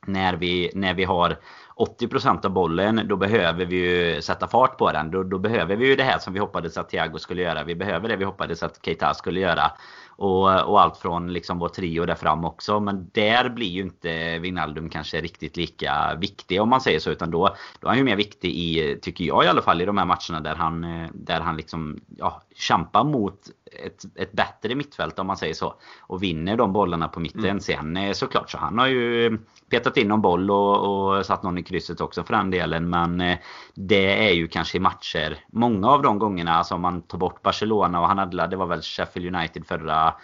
[0.07, 1.37] när vi, när vi har
[1.81, 5.11] 80% av bollen, då behöver vi ju sätta fart på den.
[5.11, 7.65] Då, då, behöver vi ju det här som vi hoppades att Thiago skulle göra.
[7.65, 9.73] Vi behöver det vi hoppades att Keita skulle göra.
[10.17, 12.81] Och, och allt från liksom vår trio där fram också.
[12.81, 17.11] Men där blir ju inte Wijnaldum kanske riktigt lika viktig om man säger så.
[17.11, 19.85] Utan då, då är han ju mer viktig i, tycker jag i alla fall, i
[19.85, 23.41] de här matcherna där han, eh, där han liksom ja, kämpar mot
[23.87, 25.75] ett, ett bättre mittfält om man säger så.
[26.01, 27.45] Och vinner de bollarna på mitten.
[27.45, 27.61] Mm.
[27.61, 29.39] Sen eh, såklart så han har ju
[29.71, 32.91] petat in någon boll och, och satt någon i krysset också för den delen.
[32.91, 33.39] Men eh,
[33.75, 35.45] det är ju kanske i matcher.
[35.53, 38.67] Många av de gångerna, alltså om man tar bort Barcelona och han hade, det var
[38.67, 40.15] väl Sheffield United förra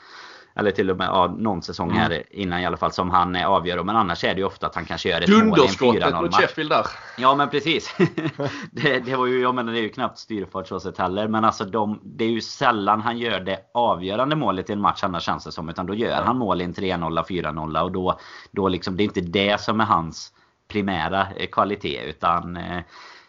[0.56, 2.22] eller till och med ja, någon säsong här mm.
[2.30, 3.82] innan i alla fall som han avgör.
[3.82, 6.22] Men annars är det ju ofta att han kanske gör ett mål i en 4-0
[6.22, 6.86] mot Sheffield där.
[7.18, 7.96] Ja men precis.
[8.70, 11.28] det, det, var ju, jag menar det är ju knappt styrfart så sett heller.
[11.28, 15.04] Men alltså de, det är ju sällan han gör det avgörande målet i en match
[15.04, 15.68] annars känns det som.
[15.68, 18.18] Utan då gör han mål i en 3-0, 4-0 och då,
[18.50, 20.32] då liksom, det är inte det som är hans
[20.68, 22.00] primära eh, kvalitet.
[22.08, 22.82] Utan eh,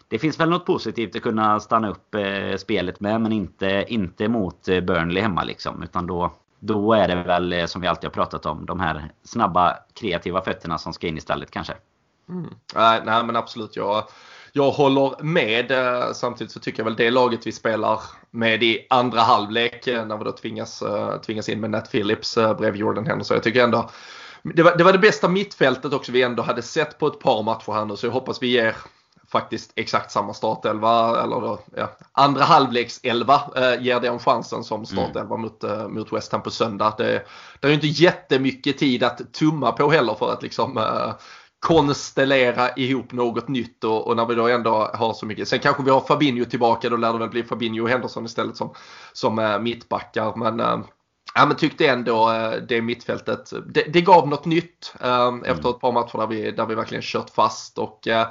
[0.08, 4.28] det finns väl något positivt att kunna stanna upp eh, spelet med men inte, inte
[4.28, 5.84] mot Burnley hemma liksom.
[5.84, 8.66] Utan då, då är det väl eh, som vi alltid har pratat om.
[8.66, 11.74] De här snabba kreativa fötterna som ska in istället kanske.
[12.30, 12.50] Mm.
[12.76, 13.76] Nej, nej men absolut.
[13.76, 14.04] Jag,
[14.52, 15.72] jag håller med.
[15.72, 20.06] Eh, samtidigt så tycker jag väl det laget vi spelar med i andra halvlek eh,
[20.06, 20.84] när vi då tvingas,
[21.26, 23.36] tvingas in med Nat Phillips bredvid Jordan Henderson.
[23.36, 23.90] Jag tycker ändå
[24.44, 27.44] det var, det var det bästa mittfältet också vi ändå hade sett på ett par
[27.44, 28.76] matcher här nu så jag hoppas vi ger
[29.32, 34.86] faktiskt exakt samma startelva eller då, ja, andra halvleks elva eh, ger den chansen som
[34.86, 35.42] startelva mm.
[35.42, 36.94] mot, eh, mot West Ham på söndag.
[36.98, 37.26] Det,
[37.60, 41.14] det är ju inte jättemycket tid att tumma på heller för att liksom eh,
[41.60, 45.48] konstellera ihop något nytt och, och, när vi då ändå har så mycket.
[45.48, 48.58] Sen kanske vi har Fabinho tillbaka, då lär det väl bli Fabinho och Henderson istället
[48.58, 48.74] som,
[49.14, 50.36] som eh, mittbackar.
[50.36, 50.80] Men eh,
[51.38, 55.70] Ja men tyckte ändå eh, det mittfältet, det, det gav något nytt eh, efter mm.
[55.70, 58.28] ett par matcher där vi, där vi verkligen kört fast och eh,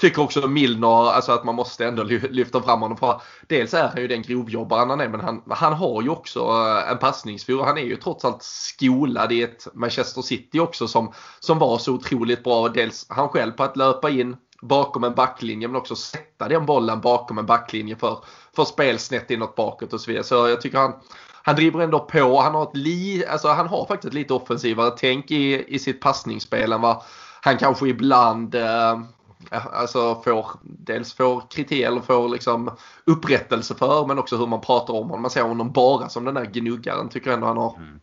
[0.00, 2.96] tycker också Milner, alltså att man måste ändå lyfta fram honom.
[2.96, 6.40] För dels är han ju den grovjobbaren han är men han, han har ju också
[6.40, 7.62] eh, en passningsfur.
[7.62, 11.92] Han är ju trots allt skolad i ett Manchester City också som, som var så
[11.92, 12.68] otroligt bra.
[12.68, 17.00] Dels han själv på att löpa in bakom en backlinje men också sätta den bollen
[17.00, 18.24] bakom en backlinje för,
[18.56, 20.24] för spel snett inåt bakåt och så vidare.
[20.24, 20.92] Så jag tycker han,
[21.42, 22.40] han driver ändå på.
[22.40, 26.00] Han har, ett li, alltså han har faktiskt ett lite offensivare tänk i, i sitt
[26.00, 27.02] passningsspel än vad
[27.42, 29.00] han kanske ibland eh,
[29.50, 32.70] alltså får, dels får kritik eller får liksom
[33.04, 35.22] upprättelse för men också hur man pratar om honom.
[35.22, 37.08] Man ser honom bara som den där gnuggaren.
[37.08, 38.00] Tycker ändå han har mm.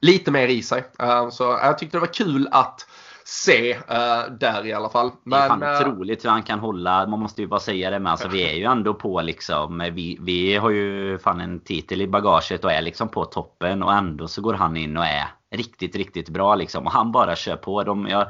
[0.00, 0.84] lite mer i sig.
[1.02, 2.86] Uh, så jag tyckte det var kul att
[3.24, 5.10] se uh, där i alla fall.
[5.24, 7.90] Men, det är fan uh, otroligt hur han kan hålla, man måste ju bara säga
[7.90, 11.60] det men alltså vi är ju ändå på liksom, vi, vi har ju fan en
[11.60, 15.04] titel i bagaget och är liksom på toppen och ändå så går han in och
[15.04, 16.86] är riktigt, riktigt bra liksom.
[16.86, 17.82] Och han bara kör på.
[17.82, 18.06] dem.
[18.10, 18.28] jag.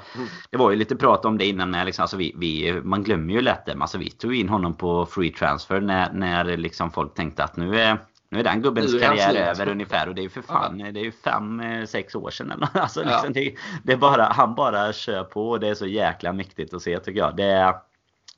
[0.50, 1.70] Det var ju lite prat om det innan.
[1.70, 3.76] När liksom, alltså vi, vi, man glömmer ju lätt det.
[3.80, 7.80] Alltså vi tog in honom på free transfer när, när liksom folk tänkte att nu
[7.80, 7.98] är,
[8.30, 10.08] nu är den gubbens är karriär över ungefär.
[10.08, 10.92] Och det är ju för fan, ja.
[10.92, 13.30] det är ju fem, eh, sex år sedan eller alltså, liksom, ja.
[13.30, 16.82] det, det, är bara, Han bara kör på och det är så jäkla mäktigt att
[16.82, 17.36] se tycker jag.
[17.36, 17.74] Det,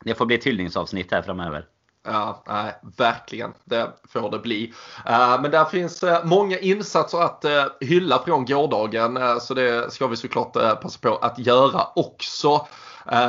[0.05, 1.64] det får bli ett hyllningsavsnitt här framöver.
[2.11, 3.53] Ja, nej, verkligen.
[3.64, 4.73] Det får det bli.
[5.07, 9.40] Eh, men där finns eh, många insatser att eh, hylla från gårdagen.
[9.40, 12.66] så det ska vi såklart passa på att göra också.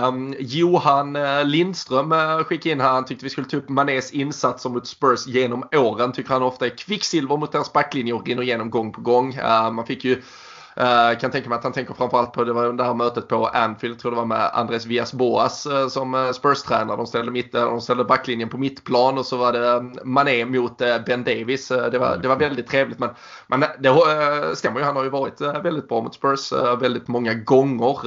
[0.04, 2.14] Um, Johan Lindström
[2.44, 2.90] skickade in här.
[2.90, 6.12] Han tyckte vi skulle ta upp Manés insatser mot Spurs genom åren.
[6.12, 9.34] Tycker han ofta är kvicksilver mot deras backlinje och rinner igenom gång på gång.
[9.34, 10.22] Ehm, man fick ju
[10.82, 13.48] Uh, kan tänka mig att han tänker framförallt på det, var det här mötet på
[13.48, 16.98] Anfield, tror det var med Andres Villas Boas uh, eh, som eh, Spurs-tränare.
[16.98, 21.24] De ställde, mitt, de ställde backlinjen på mittplan och så var det Mané mot Ben
[21.24, 21.68] Davis.
[21.68, 23.10] det, var, det var väldigt trevligt men,
[23.48, 23.96] men det
[24.56, 27.98] stämmer ju, han har ju varit väldigt bra mot Spurs väldigt många gånger.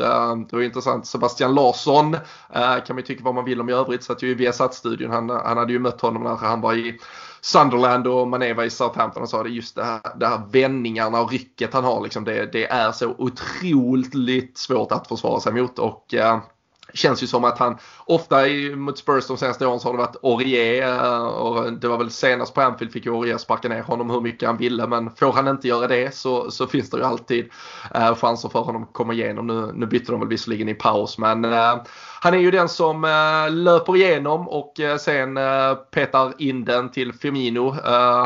[0.51, 2.17] det var intressant, Sebastian Larsson
[2.53, 5.11] kan man ju tycka vad man vill om i övrigt, satt ju i Viasat-studion.
[5.11, 6.99] Han, han hade ju mött honom när han var i
[7.44, 11.20] Sunderland och Mané var i Southampton och sa det just det här, det här vändningarna
[11.20, 12.02] och rycket han har.
[12.02, 15.78] Liksom, det, det är så otroligt svårt att försvara sig mot.
[15.78, 16.40] Och, eh,
[16.95, 19.99] Känns ju som att han ofta i, mot Spurs de senaste åren så har det
[19.99, 23.83] varit Aurier eh, och det var väl senast på Anfield fick ju Aurier sparka ner
[23.83, 26.97] honom hur mycket han ville men får han inte göra det så, så finns det
[26.97, 27.51] ju alltid
[27.95, 29.47] eh, chanser för honom att komma igenom.
[29.47, 31.83] Nu, nu bytte de väl visserligen i paus men eh,
[32.23, 36.90] han är ju den som eh, löper igenom och eh, sen eh, petar in den
[36.90, 37.71] till Firmino.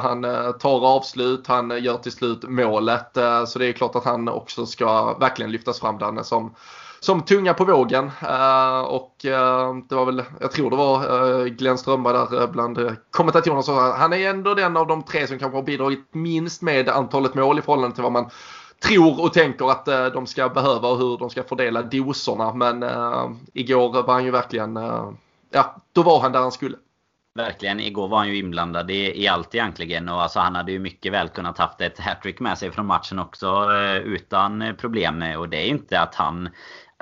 [0.02, 0.22] han
[0.58, 3.16] tar avslut, han gör till slut målet.
[3.46, 6.54] så det är klart att han också ska verkligen lyftas fram där som
[7.06, 8.10] som tunga på vågen.
[8.22, 12.96] Eh, och eh, det var väl, jag tror det var eh, Glenn Strömberg där bland
[13.10, 16.88] kommentatorerna så han är ändå den av de tre som kanske har bidragit minst med
[16.88, 18.30] antalet mål i förhållande till vad man
[18.86, 22.52] tror och tänker att de ska behöva och hur de ska fördela doserna.
[22.52, 22.84] Men
[23.52, 24.76] igår var han ju verkligen,
[25.50, 26.76] ja då var han där han skulle.
[27.34, 27.80] Verkligen.
[27.80, 30.08] Igår var han ju inblandad i, i allt egentligen.
[30.08, 33.18] Och alltså han hade ju mycket väl kunnat haft ett hattrick med sig från matchen
[33.18, 33.72] också
[34.04, 35.24] utan problem.
[35.38, 36.48] Och det är ju inte att han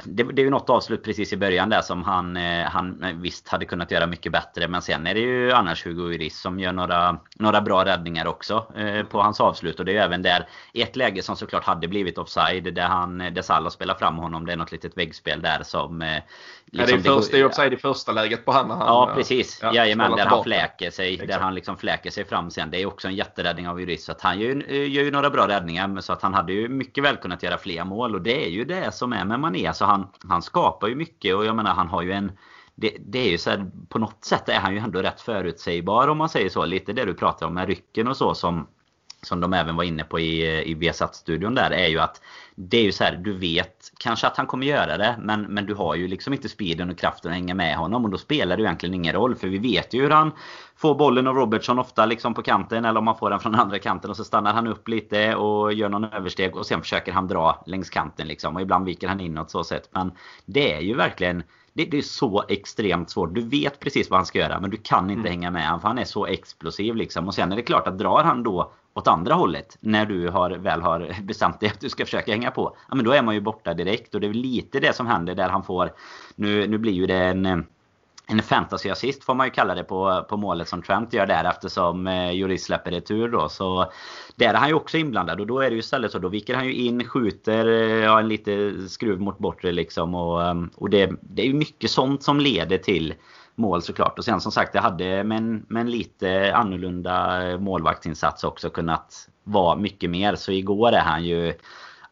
[0.03, 3.15] det, det, är ju något avslut precis i början där som han, eh, han eh,
[3.15, 4.69] visst hade kunnat göra mycket bättre.
[4.69, 8.67] Men sen är det ju annars Hugo Iris som gör några, några bra räddningar också
[8.77, 9.79] eh, på hans avslut.
[9.79, 12.75] Och det är ju även där ett läge som såklart hade blivit offside.
[12.75, 14.47] Där, han, där Salah spelar fram honom.
[14.47, 16.23] Det är något litet väggspel där som eh,
[16.67, 18.71] Liksom, ja, det är, först, det är offside i första läget på han.
[18.71, 19.59] han ja precis.
[19.63, 21.15] Ja, Jajamän, där han fläker sig.
[21.15, 21.29] Exakt.
[21.29, 22.71] Där han liksom fläker sig fram sen.
[22.71, 24.05] Det är också en jätteräddning av Jurist.
[24.05, 26.01] Så att han gör, gör ju några bra räddningar.
[26.01, 28.15] Så att han hade ju mycket väl kunnat göra fler mål.
[28.15, 29.75] Och det är ju det som är med Mané.
[29.75, 31.35] Så han, han skapar ju mycket.
[31.35, 32.33] Och jag menar han har ju en
[32.75, 36.09] det, det, är ju så här, på något sätt är han ju ändå rätt förutsägbar
[36.09, 36.65] om man säger så.
[36.65, 38.67] Lite det du pratar om med rycken och så som
[39.25, 42.21] som de även var inne på i, i Viasat-studion där är ju att
[42.55, 45.67] det är ju så här, du vet kanske att han kommer göra det men, men
[45.67, 48.57] du har ju liksom inte speeden och kraften att hänga med honom och då spelar
[48.57, 50.33] det ju egentligen ingen roll för vi vet ju hur han
[50.77, 53.79] får bollen av Robertson ofta liksom på kanten eller om man får den från andra
[53.79, 57.29] kanten och så stannar han upp lite och gör någon översteg och sen försöker han
[57.29, 60.13] dra längs kanten liksom och ibland viker han inåt så sätt men
[60.47, 61.43] det är ju verkligen
[61.75, 63.35] det, det, är så extremt svårt.
[63.35, 65.31] Du vet precis vad han ska göra men du kan inte mm.
[65.31, 67.29] hänga med honom för han är så explosiv liksom.
[67.29, 70.51] Och sen är det klart att drar han då åt andra hållet när du har,
[70.51, 72.77] väl har bestämt dig att du ska försöka hänga på.
[72.89, 75.35] Ja men då är man ju borta direkt och det är lite det som händer
[75.35, 75.93] där han får
[76.37, 77.67] Nu, nu blir ju det en
[78.27, 82.07] en fantasyassist får man ju kalla det på, på målet som Trent gör där eftersom
[82.07, 83.49] eh, Juris släpper retur då.
[83.49, 83.93] Så
[84.37, 86.19] där är han ju också inblandad och då är det ju istället så.
[86.19, 90.15] Då viker han ju in, skjuter eh, ja, en lite skruv mot bortre liksom.
[90.15, 93.15] Och, eh, och det, det är ju mycket sånt som leder till
[93.55, 94.19] mål såklart.
[94.19, 99.29] Och sen som sagt, det hade med en, med en lite annorlunda målvaktsinsats också kunnat
[99.45, 100.35] vara mycket mer.
[100.35, 101.55] Så igår är han ju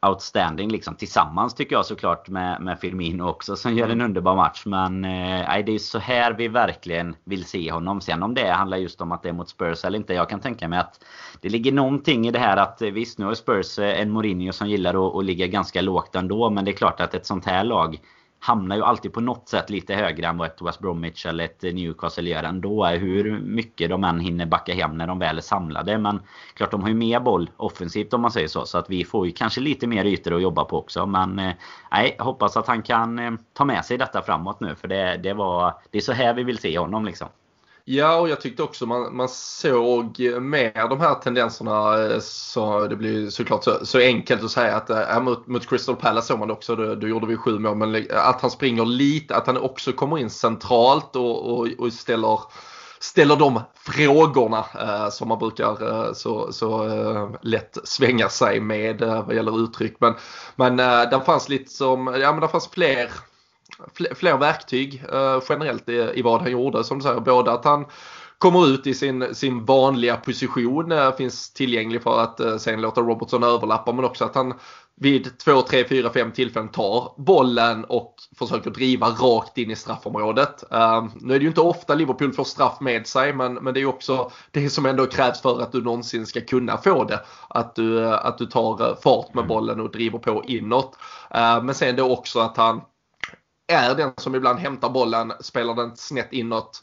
[0.07, 0.94] outstanding liksom.
[0.94, 4.07] Tillsammans tycker jag såklart med, med Firmino också som gör en mm.
[4.07, 4.62] underbar match.
[4.66, 8.00] Men eh, det är så här vi verkligen vill se honom.
[8.00, 10.14] Sen om det handlar just om att det är mot Spurs eller inte.
[10.14, 11.05] Jag kan tänka mig att
[11.40, 14.52] det ligger någonting i det här att eh, visst nu har Spurs eh, en Mourinho
[14.52, 16.50] som gillar att, att ligga ganska lågt ändå.
[16.50, 17.98] Men det är klart att ett sånt här lag
[18.42, 21.62] hamnar ju alltid på något sätt lite högre än vad ett West Bromwich eller ett
[21.62, 22.87] Newcastle gör ändå.
[22.87, 25.98] Hur mycket de än hinner backa hem när de väl är samlade.
[25.98, 26.22] Men
[26.55, 28.66] klart de har ju mer boll offensivt om man säger så.
[28.66, 31.07] Så att vi får ju kanske lite mer ytor att jobba på också.
[31.07, 31.52] Men eh,
[31.92, 34.74] nej, hoppas att han kan eh, ta med sig detta framåt nu.
[34.74, 37.28] För det, det, var, det är så här vi vill se honom liksom.
[37.85, 42.05] Ja, och jag tyckte också man, man såg mer de här tendenserna.
[42.05, 45.97] Eh, så det blir såklart så, så enkelt att säga att äh, mot, mot Crystal
[45.97, 46.76] Palace såg man det också.
[46.76, 47.76] Då, då gjorde vi sju mål.
[47.76, 52.41] Men att han springer lite, att han också kommer in centralt och, och, och ställer
[53.01, 59.03] ställer de frågorna eh, som man brukar eh, så, så eh, lätt svänga sig med
[59.03, 59.97] eh, vad gäller uttryck.
[59.99, 60.14] Men,
[60.57, 63.11] men eh, där fanns lite som, ja men där fanns fler
[64.14, 66.85] fler verktyg eh, generellt i, i vad han gjorde.
[66.85, 67.87] Som du säger, både att han
[68.39, 73.01] kommer ut i sin, sin vanliga position, eh, finns tillgänglig för att eh, sen låta
[73.01, 74.55] Robertson överlappa men också att han
[75.01, 80.64] vid 2, 3, 4, 5 tillfällen tar bollen och försöker driva rakt in i straffområdet.
[81.20, 83.83] Nu är det ju inte ofta Liverpool får straff med sig men, men det är
[83.83, 87.20] ju också det som ändå krävs för att du någonsin ska kunna få det.
[87.49, 90.97] Att du, att du tar fart med bollen och driver på inåt.
[91.62, 92.80] Men sen då också att han
[93.73, 96.83] är den som ibland hämtar bollen, spelar den snett inåt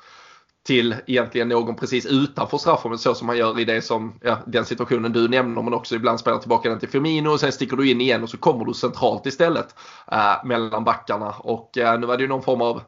[0.66, 4.66] till egentligen någon precis utanför straffområdet så som man gör i det som, ja, den
[4.66, 7.92] situationen du nämner men också ibland spelar tillbaka den till Firmino och sen sticker du
[7.92, 9.76] in igen och så kommer du centralt istället
[10.12, 12.82] eh, mellan backarna och eh, nu var det ju någon form av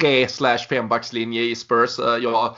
[0.00, 0.26] 3
[0.68, 1.98] 5 backslinje i Spurs.
[1.98, 2.56] Eh, jag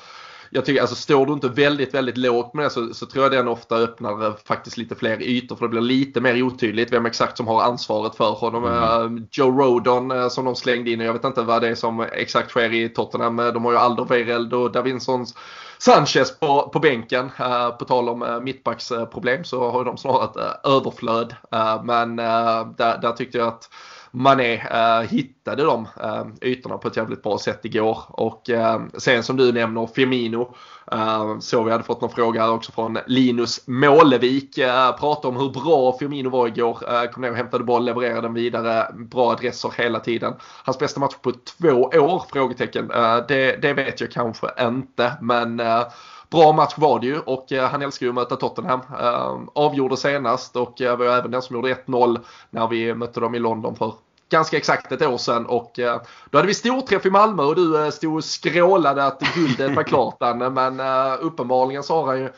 [0.50, 3.32] jag tycker alltså står du inte väldigt, väldigt lågt med det så, så tror jag
[3.32, 7.36] den ofta öppnar faktiskt lite fler ytor för det blir lite mer otydligt vem exakt
[7.36, 8.64] som har ansvaret för honom.
[8.64, 9.16] Mm.
[9.16, 12.00] Uh, Joe Rodon uh, som de slängde in, jag vet inte vad det är som
[12.00, 13.36] exakt sker i Tottenham.
[13.36, 15.34] De har ju Alderweireld och Davinsons
[15.78, 17.30] Sanchez på, på bänken.
[17.40, 21.34] Uh, på tal om uh, mittbacksproblem så har de snarare ett överflöd.
[21.84, 23.68] men där, där tyckte jag att
[24.18, 27.98] Mané äh, hittade de äh, ytorna på ett jävligt bra sätt igår.
[28.08, 30.54] Och äh, sen som du nämner Firmino.
[30.92, 34.58] Äh, så vi hade fått någon fråga här också från Linus Målevik.
[34.58, 36.78] Äh, pratade om hur bra Firmino var igår.
[36.94, 38.94] Äh, kom ner och hämtade boll, levererade den vidare.
[38.94, 40.34] Bra adresser hela tiden.
[40.64, 42.22] Hans bästa match på två år?
[42.32, 42.88] Frågetecken.
[43.28, 45.12] Det, det vet jag kanske inte.
[45.20, 45.62] Men
[46.30, 48.80] Bra match var det ju och han älskar ju att möta Tottenham.
[49.54, 52.18] Avgjorde senast och var även den som gjorde 1-0
[52.50, 53.94] när vi mötte dem i London för
[54.30, 55.72] ganska exakt ett år sedan och
[56.30, 60.20] då hade vi storträff i Malmö och du stod och skrålade att guldet var klart
[60.20, 60.80] Danne men
[61.20, 62.30] uppenbarligen så har han ju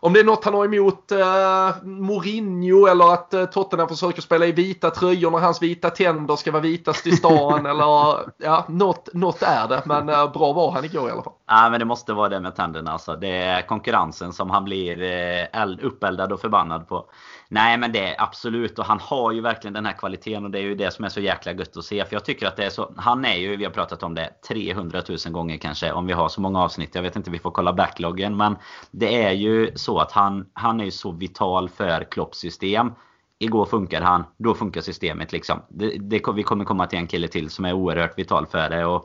[0.00, 4.46] om det är något han har emot eh, Mourinho eller att eh, Tottenham försöker spela
[4.46, 9.08] i vita tröjor när hans vita tänder ska vara vitast i stan eller ja, något,
[9.14, 9.82] något är det.
[9.84, 11.32] Men eh, bra var han igår i alla fall.
[11.46, 13.16] Ja, men det måste vara det med tänderna alltså.
[13.16, 17.04] Det är konkurrensen som han blir eh, uppeldad och förbannad på.
[17.50, 20.58] Nej men det är absolut och han har ju verkligen den här kvaliteten och det
[20.58, 22.04] är ju det som är så jäkla gött att se.
[22.04, 22.94] För jag tycker att det är så.
[22.96, 26.28] Han är ju, vi har pratat om det 300 000 gånger kanske om vi har
[26.28, 26.94] så många avsnitt.
[26.94, 28.36] Jag vet inte, vi får kolla backloggen.
[28.36, 28.56] Men
[28.90, 32.92] det är ju så att han, han är ju så vital för Klopps system.
[33.38, 35.62] Igår funkar han, då funkar systemet liksom.
[35.68, 38.84] Det, det, vi kommer komma till en kille till som är oerhört vital för det.
[38.84, 39.04] Och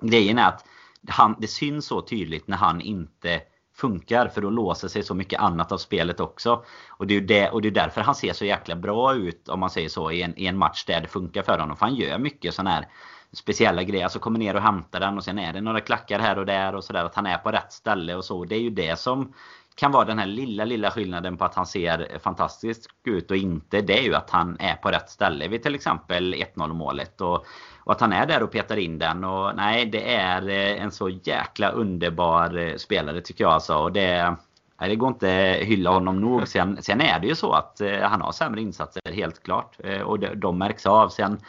[0.00, 0.64] grejen är att
[1.08, 3.40] han, det syns så tydligt när han inte
[3.82, 6.64] funkar för då låser sig så mycket annat av spelet också.
[6.88, 9.60] Och det är, det, och det är därför han ser så jäkla bra ut om
[9.60, 11.76] man säger så i en, i en match där det funkar för honom.
[11.76, 12.88] För han gör mycket sån här
[13.32, 14.04] speciella grejer.
[14.04, 16.74] Alltså kommer ner och hämtar den och sen är det några klackar här och där
[16.74, 17.04] och sådär.
[17.04, 18.44] Att han är på rätt ställe och så.
[18.44, 19.32] Det är ju det som
[19.74, 23.80] kan vara den här lilla, lilla skillnaden på att han ser fantastisk ut och inte.
[23.80, 27.20] Det är ju att han är på rätt ställe vid till exempel 1-0 målet.
[27.20, 27.46] Och
[27.84, 29.24] och att han är där och petar in den.
[29.24, 33.76] Och nej, det är eh, en så jäkla underbar eh, spelare tycker jag alltså.
[33.76, 34.36] Och det,
[34.80, 36.48] nej, det går inte hylla honom nog.
[36.48, 39.76] Sen, sen är det ju så att eh, han har sämre insatser helt klart.
[40.04, 41.08] Och de, de märks av.
[41.08, 41.40] Sen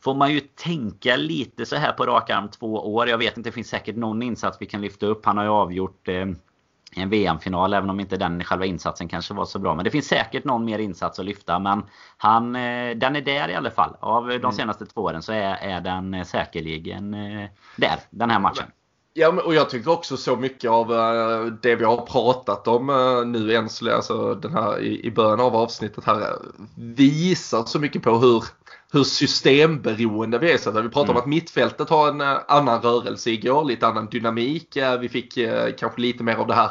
[0.00, 3.08] får man ju tänka lite så här på rak arm två år.
[3.08, 5.26] Jag vet inte, det finns säkert någon insats vi kan lyfta upp.
[5.26, 6.08] Han har ju avgjort
[6.96, 9.74] en VM-final även om inte den själva insatsen kanske var så bra.
[9.74, 11.58] Men det finns säkert någon mer insats att lyfta.
[11.58, 11.82] Men
[12.16, 13.96] han, eh, den är där i alla fall.
[14.00, 14.52] Av de mm.
[14.52, 18.66] senaste två åren så är, är den eh, säkerligen eh, där, den här matchen.
[19.14, 20.88] Ja, och jag tycker också så mycket av
[21.62, 22.86] det vi har pratat om
[23.32, 26.36] nu än så alltså den här i början av avsnittet här
[26.76, 28.44] visar så mycket på hur
[28.92, 30.58] hur systemberoende vi är.
[30.58, 31.16] Så att vi pratar mm.
[31.16, 34.76] om att mittfältet har en uh, annan rörelse igår, lite annan dynamik.
[34.76, 36.70] Uh, vi fick uh, kanske lite mer av det här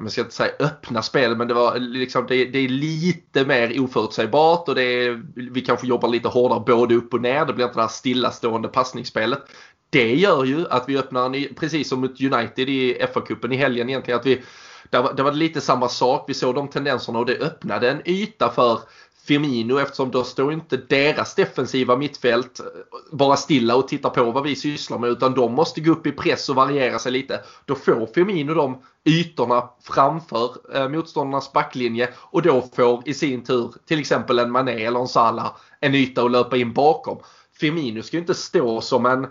[0.00, 3.80] jag ska inte säga öppna spel men det, var liksom, det, det, är lite mer
[3.80, 7.44] oförutsägbart och det är, vi kanske jobbar lite hårdare både upp och ner.
[7.44, 9.42] Det blir inte det här stillastående passningsspelet.
[9.90, 13.88] Det gör ju att vi öppnar, ny, precis som mot United i FA-cupen i helgen
[13.88, 14.42] egentligen, att vi
[14.90, 16.24] där var, där var det lite samma sak.
[16.28, 18.80] Vi såg de tendenserna och det öppnade en yta för
[19.26, 22.66] Firmino eftersom då står inte deras defensiva mittfält eh,
[23.12, 26.12] bara stilla och tittar på vad vi sysslar med utan de måste gå upp i
[26.12, 27.40] press och variera sig lite.
[27.64, 33.74] Då får Firmino de ytorna framför eh, motståndarnas backlinje och då får i sin tur
[33.86, 37.18] till exempel en Mané eller en Salah en yta att löpa in bakom.
[37.60, 39.26] Firmino ska ju inte stå som en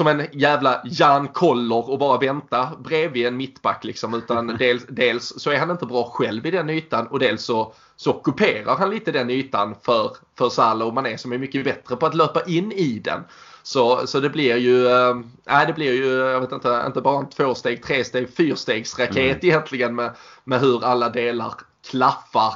[0.00, 4.14] som en jävla Jan Koller och bara vänta bredvid en mittback liksom.
[4.14, 7.72] Utan dels, dels så är han inte bra själv i den ytan och dels så,
[7.96, 11.96] så ockuperar han lite den ytan för, för Salah och Mané som är mycket bättre
[11.96, 13.20] på att löpa in i den.
[13.62, 17.28] Så, så det blir ju, äh, det blir ju, jag vet inte, inte bara en
[17.28, 19.38] tvåsteg, tresteg, fyrstegsraket mm.
[19.42, 20.10] egentligen med,
[20.44, 21.54] med hur alla delar
[21.90, 22.54] klaffar.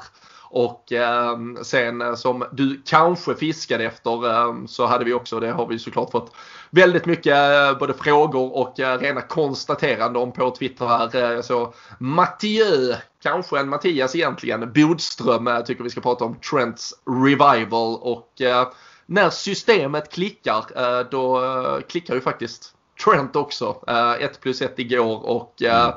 [0.54, 5.52] Och ehm, eh, sen som du kanske fiskade efter eh, så hade vi också, det
[5.52, 6.32] har vi såklart fått
[6.70, 11.34] väldigt mycket eh, både frågor och eh, rena konstateranden om på Twitter här.
[11.36, 16.94] Eh, så Mathieu, kanske en Mattias egentligen, Bodström eh, tycker vi ska prata om Trents
[17.24, 18.68] revival och eh,
[19.06, 22.74] när systemet klickar eh, då klickar ju faktiskt
[23.04, 23.84] Trent också.
[24.20, 25.92] 1 plus 1 igår och mm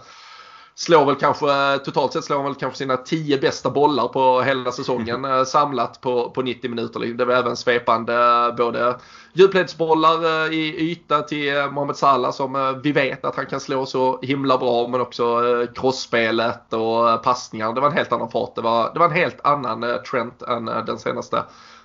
[0.78, 4.71] slår väl kanske, totalt sett slår han väl kanske sina tio bästa bollar på hela
[4.71, 5.45] säsongen mm.
[5.45, 6.99] samlat på, på 90 minuter.
[6.99, 8.95] Det var även svepande eh, både
[9.34, 14.19] djupledsbollar eh, i yta till Mohamed Salah som vi vet att han kan slå så
[14.21, 15.41] himla bra men också
[15.75, 17.73] crossspelet och passningar.
[17.73, 18.55] Det var en helt annan fart.
[18.55, 21.43] Det var, det var en helt annan trend än den senaste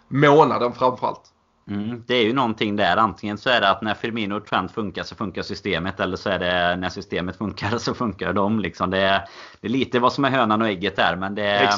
[0.08, 1.22] månaden framförallt.
[1.68, 2.96] Mm, det är ju någonting där.
[2.96, 6.00] Antingen så är det att när Firmino och Trent funkar så funkar systemet.
[6.00, 8.60] Eller så är det när systemet funkar så funkar de.
[8.60, 9.28] Liksom det, är,
[9.60, 11.16] det är lite vad som är hönan och ägget där.
[11.16, 11.70] Men det,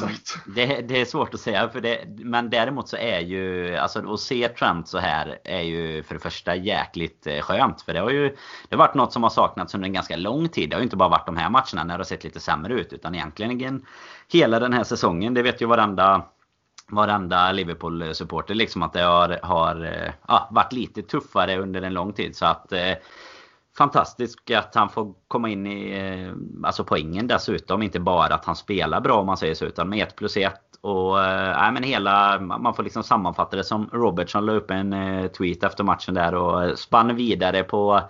[0.47, 1.69] det, det, är svårt att säga.
[1.69, 3.77] För det, men däremot så är ju...
[3.77, 7.83] Alltså att se Trent så här är ju för det första jäkligt eh, skönt.
[7.83, 8.29] För det har ju
[8.69, 10.71] det har varit något som har saknats under en ganska lång tid.
[10.71, 12.75] Det har ju inte bara varit de här matcherna när det har sett lite sämre
[12.75, 12.93] ut.
[12.93, 13.87] Utan egentligen
[14.33, 15.35] hela den här säsongen.
[15.35, 16.25] Det vet ju varenda
[16.91, 22.13] varenda Liverpool-supporter liksom att det har, har eh, ja, varit lite tuffare under en lång
[22.13, 22.37] tid.
[22.37, 22.95] Så att eh,
[23.79, 26.35] Fantastiskt att han får komma in i eh,
[26.67, 27.83] alltså poängen dessutom.
[27.83, 30.55] Inte bara att han spelar bra om man säger så utan med 1 plus 1.
[30.81, 35.27] Och äh, men hela, man får liksom sammanfatta det som Robertson la upp en eh,
[35.27, 38.01] tweet efter matchen där och spann vidare på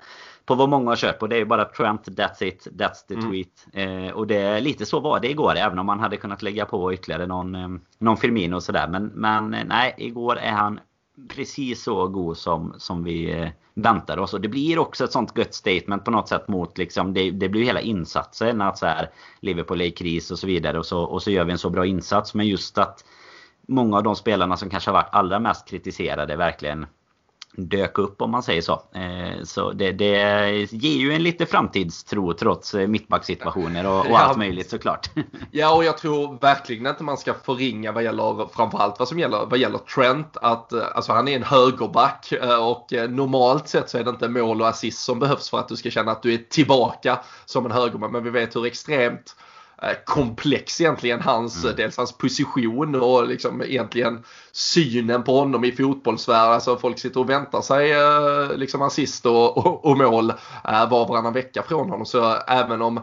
[0.46, 1.26] på vad många har kört på.
[1.26, 3.30] Det är bara Trent, that's it, that's the mm.
[3.30, 3.66] tweet.
[3.72, 6.92] Eh, och det, lite så var det igår, även om man hade kunnat lägga på
[6.92, 7.68] ytterligare någon, eh,
[7.98, 8.88] någon Firmino och sådär.
[8.88, 10.80] Men, men eh, nej, igår är han
[11.28, 14.34] precis så god som, som vi eh, väntade oss.
[14.34, 17.48] Och det blir också ett sånt gött statement på något sätt mot liksom, det, det
[17.48, 18.60] blir hela insatsen.
[18.60, 21.44] Att så här, Liverpool är i kris och så vidare och så, och så gör
[21.44, 22.34] vi en så bra insats.
[22.34, 23.04] Men just att
[23.68, 26.86] många av de spelarna som kanske har varit allra mest kritiserade verkligen
[27.56, 28.72] dök upp om man säger så.
[28.72, 34.38] Eh, så det, det ger ju en lite framtidstro trots eh, mittbacksituationer och, och allt
[34.38, 35.10] möjligt såklart.
[35.50, 39.46] Ja och jag tror verkligen inte man ska förringa vad gäller framförallt vad som gäller,
[39.46, 40.36] vad gäller Trent.
[40.36, 44.60] Att, eh, alltså han är en högerback och normalt sett så är det inte mål
[44.60, 47.72] och assist som behövs för att du ska känna att du är tillbaka som en
[47.72, 48.10] högerback.
[48.10, 49.36] Men vi vet hur extremt
[50.06, 51.20] komplex egentligen.
[51.20, 51.76] Hans, mm.
[51.76, 56.52] Dels hans position och liksom egentligen synen på honom i fotbollsvärlden.
[56.52, 60.30] Alltså folk sitter och väntar sig eh, liksom assist och, och, och mål
[60.64, 62.06] eh, var och varannan vecka från honom.
[62.06, 63.00] Så även om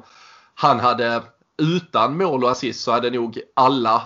[0.55, 1.21] han hade
[1.57, 4.01] utan mål och assist så hade nog alla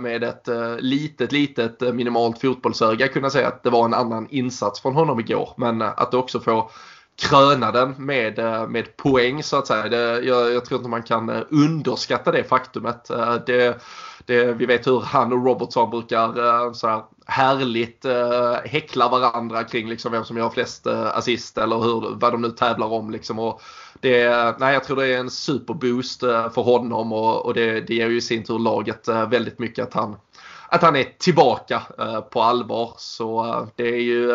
[0.00, 0.48] med ett
[0.78, 5.54] litet, litet minimalt fotbollsöga kunnat säga att det var en annan insats från honom igår.
[5.56, 6.70] Men att också få
[7.18, 9.88] kröna den med, eh, med poäng så att säga.
[9.88, 13.10] Det, jag, jag, tror inte man kan eh, underskatta det faktumet.
[13.10, 13.82] Eh, det,
[14.26, 18.06] det, vi vet hur han och Robertson brukar så här, härligt
[18.64, 22.86] häckla varandra kring liksom vem som gör flest assist eller hur, vad de nu tävlar
[22.86, 23.10] om.
[23.10, 23.38] Liksom.
[23.38, 23.62] Och
[24.00, 28.08] det, nej, jag tror det är en superboost för honom och, och det, det ger
[28.08, 30.16] ju i sin tur laget väldigt mycket att han,
[30.68, 31.82] att han är tillbaka
[32.30, 32.92] på allvar.
[32.96, 34.32] Så det är ju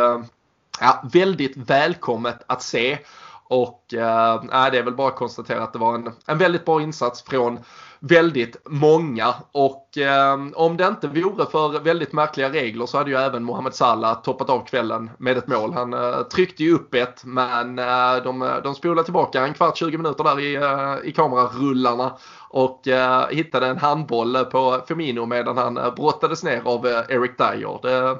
[0.84, 2.97] ja, väldigt välkommet att se.
[3.45, 6.81] Och eh, det är väl bara att konstatera att det var en, en väldigt bra
[6.81, 7.59] insats från
[7.99, 9.34] väldigt många.
[9.51, 13.73] Och eh, om det inte vore för väldigt märkliga regler så hade ju även Mohamed
[13.73, 15.73] Salah toppat av kvällen med ett mål.
[15.73, 19.97] Han eh, tryckte ju upp ett men eh, de, de spolade tillbaka en kvart, 20
[19.97, 22.17] minuter där i, eh, i kamerarullarna
[22.49, 27.79] och eh, hittade en handboll på Firmino medan han eh, brottades ner av Eric Dyer.
[27.81, 28.17] Det,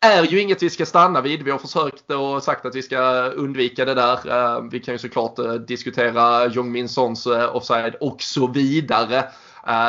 [0.00, 1.42] är ju inget vi ska stanna vid.
[1.42, 3.00] Vi har försökt och sagt att vi ska
[3.36, 4.28] undvika det där.
[4.28, 9.24] Eh, vi kan ju såklart eh, diskutera Jong Min Sons eh, offside och så vidare.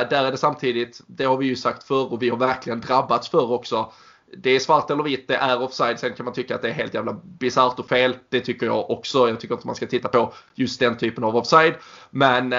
[0.10, 3.30] Där är det samtidigt, det har vi ju sagt förr och vi har verkligen drabbats
[3.30, 3.92] för också.
[4.38, 6.00] Det är svart eller vitt, det är offside.
[6.00, 8.16] Sen kan man tycka att det är helt jävla bisarrt och fel.
[8.30, 9.30] Det tycker jag också.
[9.30, 11.74] Jag tycker inte man ska titta på just den typen av offside.
[12.10, 12.50] Men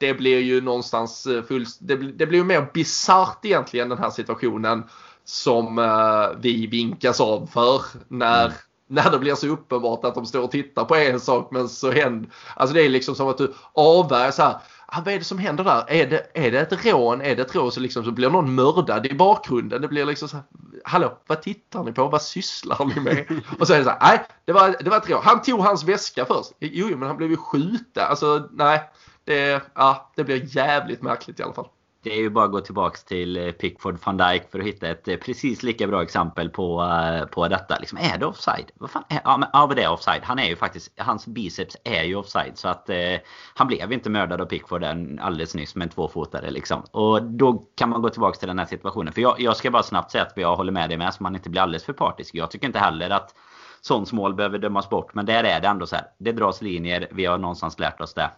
[0.00, 4.84] det blir ju någonstans full, det blir ju mer bisarrt egentligen den här situationen
[5.24, 8.56] som eh, vi vinkas av för när, mm.
[8.86, 11.90] när det blir så uppenbart att de står och tittar på en sak men så
[11.90, 14.56] händer, alltså det är liksom som att du avvärjer så här,
[14.86, 15.84] ah, vad är det som händer där?
[15.88, 17.20] Är det, är det ett rån?
[17.20, 19.82] Är det ett rån så, liksom, så blir någon mördad i bakgrunden?
[19.82, 20.44] Det blir liksom så här,
[20.84, 22.08] hallå, vad tittar ni på?
[22.08, 23.40] Vad sysslar ni med?
[23.58, 25.20] Och så är det så här, nej, det var, det var ett råd.
[25.22, 26.52] Han tog hans väska först.
[26.58, 28.04] Jo, men han blev ju skjuten.
[28.08, 28.90] Alltså, nej,
[29.24, 31.68] det, ja, det blir jävligt märkligt i alla fall.
[32.02, 34.88] Det är ju bara att gå tillbaks till eh, Pickford van Dijk för att hitta
[34.88, 37.76] ett eh, precis lika bra exempel på, eh, på detta.
[37.78, 38.70] Liksom, är det offside?
[38.74, 40.22] Vad fan är, ja, men, ja, det är offside.
[40.22, 42.58] Han är ju faktiskt, hans biceps är ju offside.
[42.58, 43.16] Så att eh,
[43.54, 44.84] han blev inte mördad av Pickford
[45.20, 46.50] alldeles nyss med en tvåfotare.
[46.50, 46.82] Liksom.
[46.90, 49.12] Och då kan man gå tillbaks till den här situationen.
[49.12, 51.34] För jag, jag ska bara snabbt säga att jag håller med dig med så man
[51.34, 52.34] inte blir alldeles för partisk.
[52.34, 53.34] Jag tycker inte heller att
[53.80, 55.14] sånt mål behöver dömas bort.
[55.14, 56.04] Men där är det ändå så här.
[56.18, 57.08] Det dras linjer.
[57.10, 58.30] Vi har någonstans lärt oss det.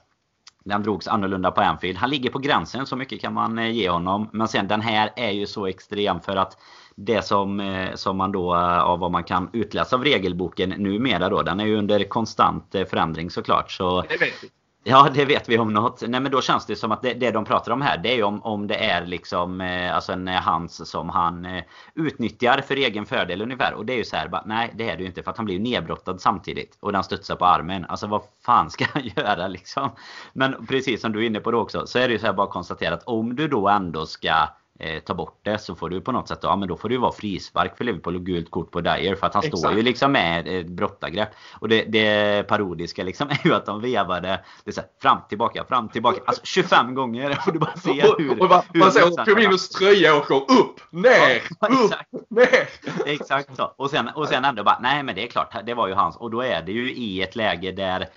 [0.65, 1.99] Den drogs annorlunda på Anfield.
[1.99, 4.29] Han ligger på gränsen, så mycket kan man eh, ge honom.
[4.33, 6.59] Men sen den här är ju så extrem för att
[6.97, 11.29] det som, eh, som man då, eh, av vad man kan utläsa av regelboken numera
[11.29, 13.71] då, den är ju under konstant förändring såklart.
[13.71, 14.53] Så, det vet.
[14.85, 16.03] Ja, det vet vi om något.
[16.09, 18.17] Nej, men då känns det som att det, det de pratar om här, det är
[18.17, 21.65] ju om, om det är liksom eh, alltså en eh, hands som han eh,
[21.95, 23.75] utnyttjar för egen fördel ungefär.
[23.75, 25.37] Och det är ju så här, bara, nej det är det ju inte för att
[25.37, 26.77] han blir ju nedbrottad samtidigt.
[26.81, 27.85] Och den studsar på armen.
[27.85, 29.91] Alltså vad fan ska han göra liksom?
[30.33, 32.33] Men precis som du är inne på då också, så är det ju så här
[32.33, 34.49] bara att konstatera att om du då ändå ska
[34.83, 36.93] eh, ta bort det så får du på något sätt ja men då får det
[36.93, 39.59] ju vara frispark för Liverpool och gult kort på Dyer för att han Exakt.
[39.59, 41.29] står ju liksom med ett brottargrepp.
[41.59, 44.29] Och det, det parodiska liksom är ju att de vevade
[44.65, 46.21] det är så här, fram tillbaka, fram tillbaka.
[46.27, 48.41] Alltså 25 gånger och du bara ser hur...
[48.41, 52.69] och, och, hur man ser Firminos tröja åker upp, ner, ja, upp, ner.
[53.07, 53.73] Exakt så.
[53.77, 56.17] Och sen, och sen ändå bara, nej men det är klart, det var ju hans.
[56.17, 58.09] Och då är det ju i ett läge där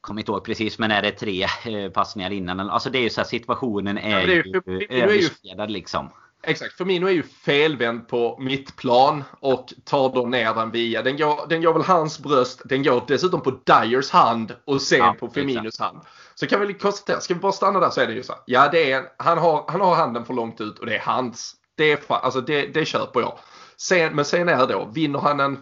[0.00, 2.60] kommer inte ihåg precis, men är det tre eh, passningar innan?
[2.60, 6.10] Alltså det är ju så här, situationen är, ja, är ju, ju överskedad liksom.
[6.42, 11.02] Exakt, Firmino är ju felvänd på mittplan och tar då ner den via.
[11.02, 14.98] Den går, den går väl hans bröst, den går dessutom på Dyers hand och sen
[14.98, 15.92] ja, på Firminos exakt.
[15.92, 16.06] hand.
[16.34, 18.34] Så kan vi konstatera, ska vi bara stanna där så är det ju så.
[18.46, 21.54] Ja, det är, han, har, han har handen för långt ut och det är hans.
[21.76, 23.38] Det, är, alltså det, det köper jag.
[23.76, 25.58] Sen, men sen är det då, vinner han en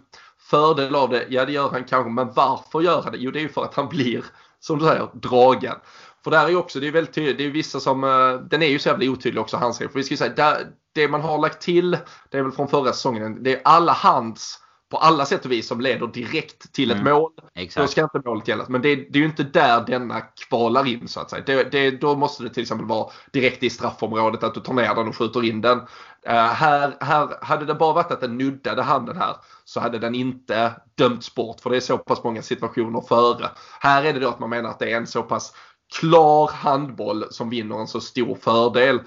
[0.50, 1.26] fördel av det?
[1.28, 2.10] Ja, det gör han kanske.
[2.10, 3.18] Men varför gör han det?
[3.18, 4.24] Jo, det är ju för att han blir,
[4.60, 5.76] som du säger, dragen.
[6.24, 8.62] För där är ju också, det är väldigt tydligt, det är vissa som, eh, den
[8.62, 11.20] är ju så jävla otydlig också, hans För vi ska ju säga, där, det man
[11.20, 11.98] har lagt till,
[12.30, 14.58] det är väl från förra säsongen, det är alla hands
[14.90, 17.12] på alla sätt och vis som leder direkt till ett mm.
[17.12, 17.32] mål.
[17.54, 17.86] Exakt.
[17.86, 18.68] Då ska inte målet gällas.
[18.68, 21.42] Men det, det, är ju inte där denna kvalar in så att säga.
[21.46, 24.94] Det, det, då måste det till exempel vara direkt i straffområdet att du tar ner
[24.94, 25.78] den och skjuter in den.
[25.78, 30.14] Uh, här, här hade det bara varit att den nuddade handen här så hade den
[30.14, 33.50] inte dömts bort för det är så pass många situationer före.
[33.80, 35.52] Här är det då att man menar att det är en så pass
[36.00, 39.00] klar handboll som vinner en så stor fördel.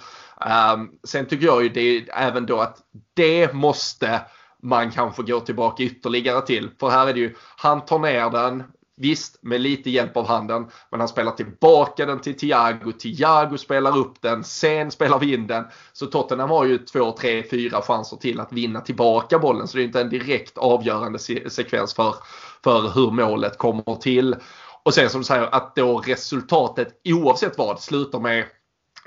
[0.75, 2.77] Um, sen tycker jag ju det även då att
[3.13, 4.21] det måste
[4.61, 6.69] man kanske går tillbaka ytterligare till.
[6.79, 8.63] För här är det ju, han tar ner den,
[9.01, 10.67] Visst, med lite hjälp av handen.
[10.91, 12.91] Men han spelar tillbaka den till Thiago.
[12.91, 14.43] Thiago spelar upp den.
[14.43, 15.65] Sen spelar vi in den.
[15.93, 19.67] Så Tottenham har ju två, tre, fyra chanser till att vinna tillbaka bollen.
[19.67, 22.15] Så det är inte en direkt avgörande se sekvens för,
[22.63, 24.35] för hur målet kommer till.
[24.83, 28.45] Och sen som du säger att då resultatet oavsett vad slutar med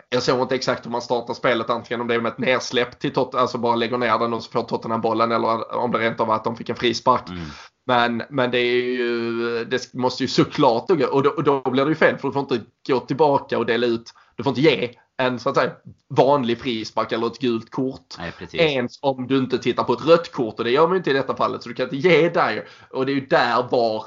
[0.09, 2.99] jag såg inte exakt hur man startar spelet, antingen om det är med ett nersläpp
[2.99, 5.99] till Tottenham, alltså bara lägger ner den och så får Tottenham bollen eller om det
[5.99, 7.29] rent av var att de fick en frispark.
[7.29, 7.43] Mm.
[7.87, 11.85] Men, men det, är ju, det måste ju såklart gå och då, och då blir
[11.85, 14.61] det ju fel för du får inte gå tillbaka och dela ut, du får inte
[14.61, 15.73] ge en så att säga
[16.09, 18.15] vanlig frispark eller ett gult kort.
[18.19, 20.97] Nej, Ens om du inte tittar på ett rött kort och det gör man ju
[20.97, 22.69] inte i detta fallet så du kan inte ge där.
[22.91, 24.05] Och det är ju där VAR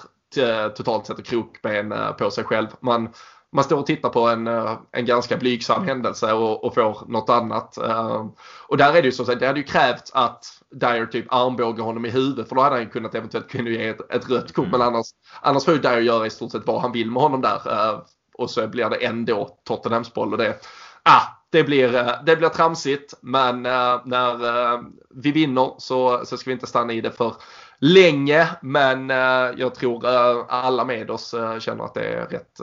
[0.69, 2.67] totalt sätter krokben eh, på sig själv.
[2.79, 3.09] Man,
[3.51, 7.29] man står och tittar på en, eh, en ganska blygsam händelse och, och får något
[7.29, 7.77] annat.
[7.77, 8.25] Eh,
[8.67, 11.83] och där är det ju så att det hade ju krävts att Dyer typ armbågar
[11.83, 14.65] honom i huvudet för då hade han kunnat eventuellt kunna ge ett, ett rött kort.
[14.65, 14.79] Mm.
[14.79, 15.05] Men annars,
[15.41, 17.61] annars får ju Dyer göra i stort sett vad han vill med honom där.
[18.37, 20.55] Och så blir det ändå Tottenhams boll och det,
[21.03, 23.13] ah, det, blir, det blir tramsigt.
[23.21, 24.37] Men när
[25.09, 27.33] vi vinner så, så ska vi inte stanna i det för
[27.79, 28.49] länge.
[28.61, 32.61] Men eh, jag tror eh, alla med oss eh, känner att det är rätt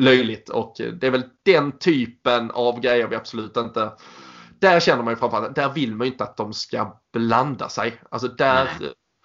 [0.00, 0.48] löjligt.
[0.48, 3.92] Och det är väl den typen av grejer vi absolut inte
[4.60, 8.00] där känner man ju framförallt, där vill man ju inte att de ska blanda sig.
[8.10, 8.68] Alltså där,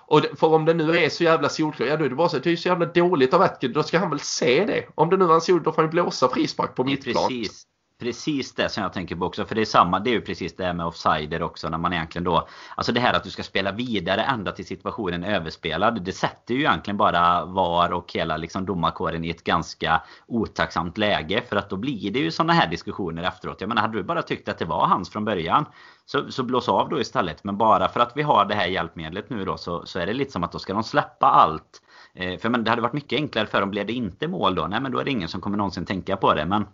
[0.02, 2.40] och för om det nu är så jävla solklart, ja då är det bara så
[2.40, 4.86] det är så jävla dåligt av Atkin, då ska han väl se det.
[4.96, 7.28] Om det nu är en sol, då får han blåsa frispark på mittplan.
[7.28, 7.64] Precis
[8.00, 9.46] precis det som jag tänker på också.
[9.46, 12.24] För det är samma, det är ju precis det med offsider också när man egentligen
[12.24, 12.48] då...
[12.76, 16.02] Alltså det här att du ska spela vidare ända till situationen är överspelad.
[16.04, 21.44] Det sätter ju egentligen bara VAR och hela liksom domarkåren i ett ganska otacksamt läge.
[21.50, 23.62] För att då blir det ju sådana här diskussioner efteråt.
[23.62, 25.66] Jag menar hade du bara tyckt att det var hans från början
[26.06, 27.44] så, så blås av då istället.
[27.44, 30.14] Men bara för att vi har det här hjälpmedlet nu då så, så är det
[30.14, 31.82] lite som att då ska de släppa allt.
[32.14, 33.70] Eh, för men det hade varit mycket enklare för dem.
[33.70, 34.68] Blev det inte mål då?
[34.68, 36.46] Nej men då är det ingen som kommer någonsin tänka på det.
[36.46, 36.66] Men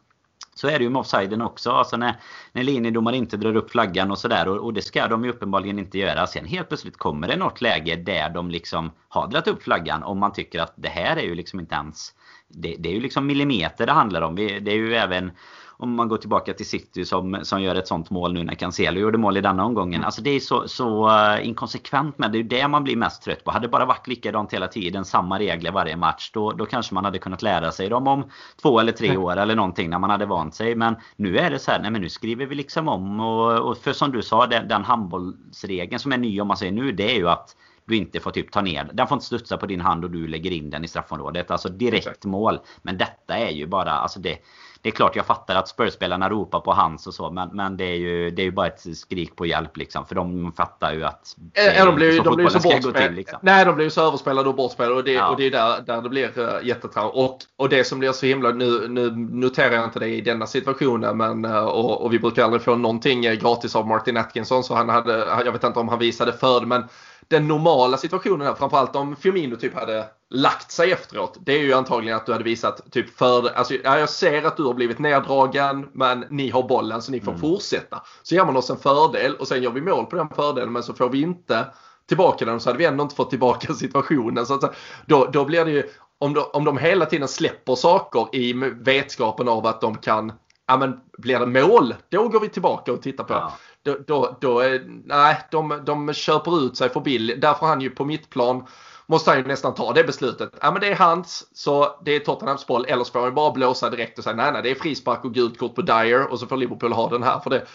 [0.55, 1.71] så är det ju med offsiden också.
[1.71, 2.15] Alltså när,
[2.51, 4.47] när linjedomare inte drar upp flaggan och sådär.
[4.47, 6.27] Och, och, det ska de ju uppenbarligen inte göra.
[6.27, 10.03] Sen helt plötsligt kommer det något läge där de liksom har dragit upp flaggan.
[10.03, 12.13] Om man tycker att det här är ju liksom inte ens...
[12.47, 14.35] Det, det är ju liksom millimeter det handlar om.
[14.35, 15.31] Det är ju även
[15.77, 18.99] om man går tillbaka till City som, som gör ett sånt mål nu när Cancelo
[18.99, 20.03] gjorde mål i denna omgången.
[20.03, 22.31] Alltså det är så, så uh, inkonsekvent med.
[22.31, 23.51] Det är ju det man blir mest trött på.
[23.51, 26.31] Hade det bara varit likadant hela tiden, samma regler varje match.
[26.33, 28.23] Då, då kanske man hade kunnat lära sig dem om
[28.61, 30.75] två eller tre år eller någonting när man hade vant sig.
[30.75, 33.19] Men nu är det så här, nej men nu skriver vi liksom om.
[33.19, 36.71] Och, och för som du sa, den, den handbollsregeln som är ny om man säger
[36.71, 37.55] nu, det är ju att
[37.85, 39.07] du inte får typ ta ner den.
[39.07, 41.51] får inte studsa på din hand och du lägger in den i straffområdet.
[41.51, 42.59] Alltså direkt mål.
[42.81, 44.37] Men detta är ju bara, alltså det,
[44.85, 47.83] det är klart jag fattar att Spurs-spelarna ropar på hans och så men, men det,
[47.83, 50.05] är ju, det är ju bara ett skrik på hjälp liksom.
[50.05, 53.09] För de fattar ju att det äh, de blir, så de blir så bortspelade.
[53.09, 53.39] Liksom.
[53.41, 55.29] Nej, de blir ju så överspelade och bortspelade och det, ja.
[55.29, 57.09] och det är där, där det blir uh, jättetraum.
[57.09, 60.47] Och, och det som blir så himla, nu, nu noterar jag inte det i denna
[60.47, 64.75] situationen men, uh, och, och vi brukar aldrig få någonting gratis av Martin Atkinson så
[64.75, 66.83] han hade, jag vet inte om han visade för det men
[67.27, 71.37] den normala situationen här, framförallt om Firmino typ hade lagt sig efteråt.
[71.41, 74.57] Det är ju antagligen att du hade visat typ för, alltså ja, jag ser att
[74.57, 77.41] du har blivit neddragen men ni har bollen så ni får mm.
[77.41, 78.03] fortsätta.
[78.23, 80.83] Så ger man oss en fördel och sen gör vi mål på den fördelen men
[80.83, 81.65] så får vi inte
[82.07, 84.45] tillbaka den så hade vi ändå inte fått tillbaka situationen.
[84.45, 85.83] Så att, då, då blir det ju,
[86.17, 90.33] om de, om de hela tiden släpper saker i vetskapen av att de kan,
[90.67, 93.33] ja men blir det mål, då går vi tillbaka och tittar på.
[93.33, 93.53] Ja
[93.85, 94.63] då, då, då
[95.05, 97.41] nej, de, de köper ut sig för billigt.
[97.41, 98.67] Därför han ju på mitt plan
[99.05, 100.49] måste han ju nästan ta det beslutet.
[100.61, 102.85] Ja men det är hans, så det är Tottenhams boll.
[102.87, 105.33] Eller så får han bara blåsa direkt och säga nej nej det är frispark och
[105.33, 107.39] gult kort på Dyer och så får Liverpool ha den här.
[107.39, 107.65] För det,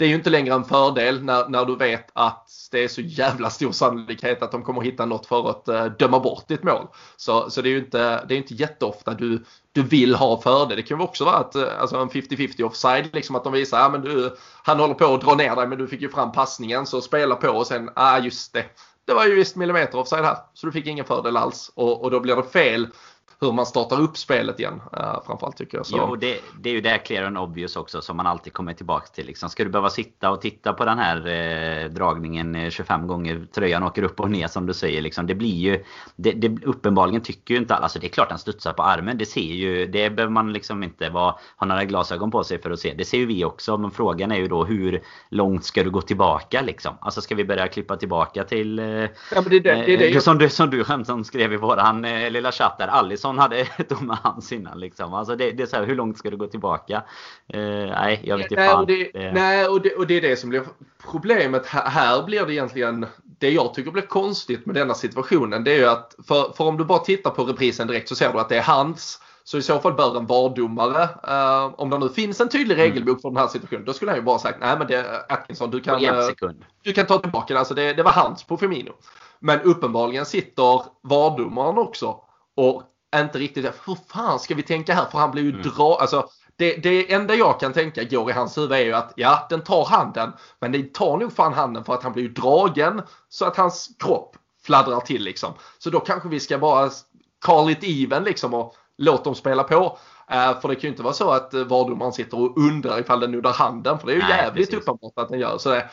[0.00, 3.00] det är ju inte längre en fördel när, när du vet att det är så
[3.00, 6.86] jävla stor sannolikhet att de kommer hitta något för att uh, döma bort ditt mål.
[7.16, 10.76] Så, så det är ju inte, det är inte jätteofta du, du vill ha fördel.
[10.76, 13.80] Det kan ju också vara att, eh, alltså en 50-50 offside, liksom att de visar
[13.80, 16.32] att men du, han håller på att dra ner dig men du fick ju fram
[16.32, 18.64] passningen så spela på och sen, ah just det.
[19.04, 22.10] Det var ju visst millimeter offside här så du fick ingen fördel alls och, och
[22.10, 22.88] då blir det fel
[23.40, 24.82] hur man startar upp spelet igen.
[24.96, 25.86] Uh, framförallt tycker jag.
[25.86, 25.96] Så.
[25.98, 29.06] Jo, det, det är ju det clear and obvious också som man alltid kommer tillbaka
[29.06, 29.26] till.
[29.26, 29.50] Liksom.
[29.50, 34.02] Ska du behöva sitta och titta på den här eh, dragningen 25 gånger tröjan åker
[34.02, 35.02] upp och ner som du säger.
[35.02, 35.26] Liksom.
[35.26, 35.84] Det blir ju,
[36.16, 39.18] det, det, uppenbarligen tycker ju inte alla, alltså det är klart den studsar på armen.
[39.18, 42.70] Det ser ju, det behöver man liksom inte vara, ha några glasögon på sig för
[42.70, 42.94] att se.
[42.94, 43.78] Det ser ju vi också.
[43.78, 46.94] Men frågan är ju då hur långt ska du gå tillbaka liksom?
[47.00, 49.08] Alltså ska vi börja klippa tillbaka till eh, ja,
[49.46, 52.78] det, det, det, eh, som, du, som du skämtsamt skrev i våran eh, lilla chatt
[52.78, 52.88] där.
[52.88, 54.80] Allison Svensson hade ett med hans innan.
[54.80, 55.14] Liksom.
[55.14, 57.02] Alltså det, det, är så här, hur långt ska du gå tillbaka?
[57.54, 58.62] Uh, nej, jag vet inte.
[58.62, 59.32] Nej, och det, det...
[59.32, 60.62] nej och, det, och det är det som blir
[61.10, 61.66] problemet.
[61.66, 63.06] Här, blir det egentligen
[63.38, 65.64] det jag tycker blir konstigt med denna situationen.
[65.64, 68.32] Det är ju att, för, för om du bara tittar på reprisen direkt så ser
[68.32, 69.20] du att det är hans.
[69.44, 72.86] Så i så fall bör en VAR-domare, uh, om det nu finns en tydlig mm.
[72.86, 75.70] regelbok för den här situationen, då skulle han ju bara sagt nej men det Atkinson
[75.70, 76.50] du kan, uh,
[76.82, 77.58] du kan ta tillbaka.
[77.58, 78.92] Alltså det, det var hans på Firmino.
[79.38, 82.16] Men uppenbarligen sitter VAR-domaren också
[82.56, 82.82] och
[83.16, 85.06] inte riktigt, hur fan ska vi tänka här?
[85.10, 85.62] För han blir ju mm.
[85.62, 89.12] dra, alltså det, det enda jag kan tänka går i hans huvud är ju att
[89.16, 90.32] ja, den tar handen.
[90.60, 93.90] Men den tar nog fan handen för att han blir ju dragen så att hans
[93.98, 95.52] kropp fladdrar till liksom.
[95.78, 96.90] Så då kanske vi ska bara
[97.38, 99.98] call it even liksom och låt dem spela på.
[100.32, 103.20] Uh, för det kan ju inte vara så att uh, vardomaren sitter och undrar ifall
[103.20, 103.98] den nuddar handen.
[103.98, 104.82] För det är ju Nej, jävligt precis.
[104.82, 105.58] uppenbart att den gör.
[105.58, 105.88] Så det,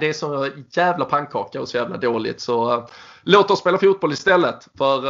[0.00, 2.40] det är så jävla pannkaka och så jävla dåligt.
[2.40, 2.86] Så uh,
[3.22, 4.68] låt oss spela fotboll istället.
[4.78, 5.00] För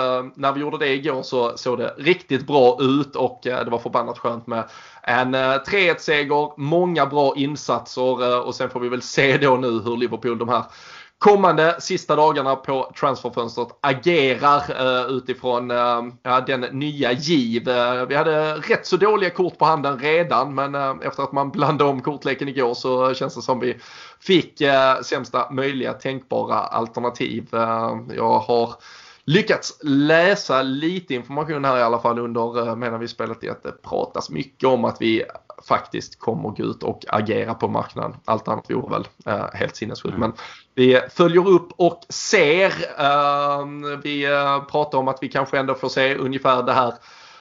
[0.41, 4.18] när vi gjorde det igår så såg det riktigt bra ut och det var förbannat
[4.18, 4.64] skönt med
[5.03, 9.70] en uh, 3-1 seger, många bra insatser och sen får vi väl se då nu
[9.70, 10.64] hur Liverpool de här
[11.19, 17.69] kommande sista dagarna på transferfönstret agerar eh, utifrån eh, den nya giv.
[17.69, 21.51] Eh, vi hade rätt så dåliga kort på handen redan men eh, efter att man
[21.51, 23.77] blandade om kortleken igår så känns det som vi
[24.21, 27.49] fick eh, sämsta möjliga tänkbara alternativ.
[27.53, 28.75] Eh, jag har
[29.25, 33.83] lyckats läsa lite information här i alla fall under medan vi spelat i att det
[33.83, 35.25] pratas mycket om att vi
[35.69, 38.17] faktiskt kommer gå ut och agera på marknaden.
[38.25, 40.17] Allt annat vore väl uh, helt sinnessjukt.
[40.17, 40.21] Mm.
[40.21, 40.33] Men
[40.75, 42.69] vi följer upp och ser.
[42.69, 43.67] Uh,
[44.03, 46.95] vi uh, pratar om att vi kanske ändå får se ungefär det här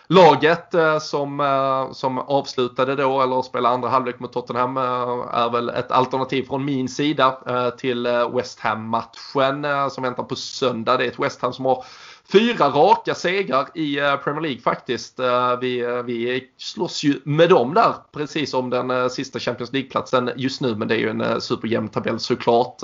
[0.07, 5.91] laget uh, som, som avslutade då eller spelade andra halvlek mot Tottenham är väl ett
[5.91, 7.37] alternativ från min sida
[7.77, 10.97] till West Ham-matchen som väntar på söndag.
[10.97, 11.83] Det är ett West Ham som har
[12.31, 15.19] fyra raka segrar i eh, Premier League faktiskt.
[15.19, 20.31] Eh, vi, eh, vi slåss ju med dem där precis om den sista Champions League-platsen
[20.35, 22.81] just nu men det är ju en superjämn tabell såklart.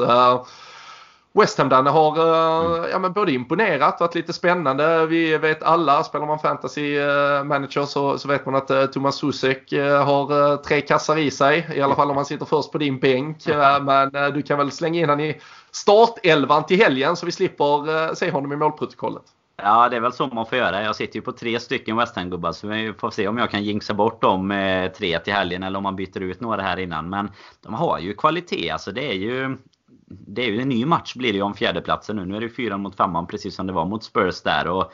[1.40, 2.90] West Ham Danne har mm.
[2.92, 5.06] ja, men både imponerat, varit lite spännande.
[5.06, 7.00] Vi vet alla, spelar man fantasy
[7.44, 9.74] manager så, så vet man att Thomas Susek
[10.06, 11.68] har tre kassar i sig.
[11.76, 13.38] I alla fall om man sitter först på din bänk.
[13.82, 18.32] Men du kan väl slänga in honom i startelvan till helgen så vi slipper se
[18.32, 19.24] honom i målprotokollet.
[19.58, 20.84] Ja, det är väl så man får göra.
[20.84, 23.64] Jag sitter ju på tre stycken West Ham-gubbar så vi får se om jag kan
[23.64, 27.10] jinxa bort dem eh, tre till helgen eller om man byter ut några här innan.
[27.10, 27.32] Men
[27.62, 28.70] de har ju kvalitet.
[28.70, 29.58] Alltså det är ju...
[30.20, 32.26] Det är ju en ny match blir det ju om fjärdeplatsen nu.
[32.26, 34.68] Nu är det fyran mot femman precis som det var mot Spurs där.
[34.68, 34.91] Och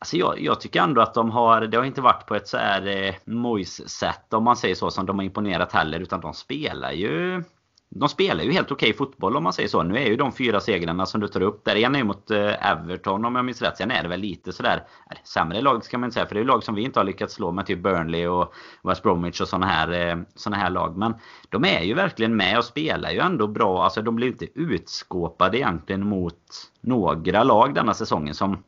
[0.00, 2.56] Alltså jag, jag, tycker ändå att de har, det har inte varit på ett så
[2.56, 6.00] här eh, sätt om man säger så som de har imponerat heller.
[6.00, 7.42] Utan de spelar ju
[7.90, 9.82] de spelar ju helt okej okay fotboll om man säger så.
[9.82, 11.76] Nu är ju de fyra segrarna som du tar upp där.
[11.76, 13.76] En är ju mot eh, Everton om jag minns rätt.
[13.76, 14.82] Sen är det väl lite sådär
[15.24, 16.26] sämre lag ska man inte säga.
[16.26, 18.54] För det är ju lag som vi inte har lyckats slå med typ Burnley och
[18.82, 20.96] West Bromwich och sådana här, eh, såna här lag.
[20.96, 21.14] Men
[21.48, 23.84] de är ju verkligen med och spelar ju ändå bra.
[23.84, 28.62] Alltså de blir inte utskåpade egentligen mot några lag denna säsongen som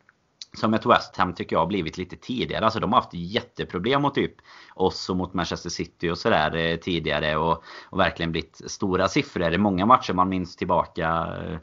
[0.57, 2.65] som ett West Ham tycker jag har blivit lite tidigare.
[2.65, 4.35] Alltså de har haft jätteproblem mot typ
[4.75, 7.37] oss och mot Manchester City och sådär eh, tidigare.
[7.37, 11.09] Och, och verkligen blivit stora siffror i många matcher man minns tillbaka
[11.43, 11.59] eh,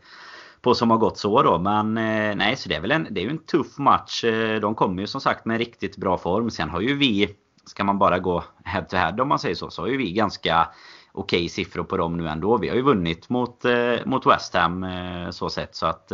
[0.61, 1.59] på som har gått så då.
[1.59, 4.23] Men eh, nej, så det är väl en, det är ju en tuff match.
[4.23, 6.49] Eh, de kommer ju som sagt med riktigt bra form.
[6.49, 7.29] Sen har ju vi,
[7.65, 10.11] ska man bara gå head to head om man säger så, så har ju vi
[10.11, 10.69] ganska
[11.11, 12.57] okej okay siffror på dem nu ändå.
[12.57, 15.75] Vi har ju vunnit mot, eh, mot West Ham eh, så sett.
[15.75, 16.07] Så att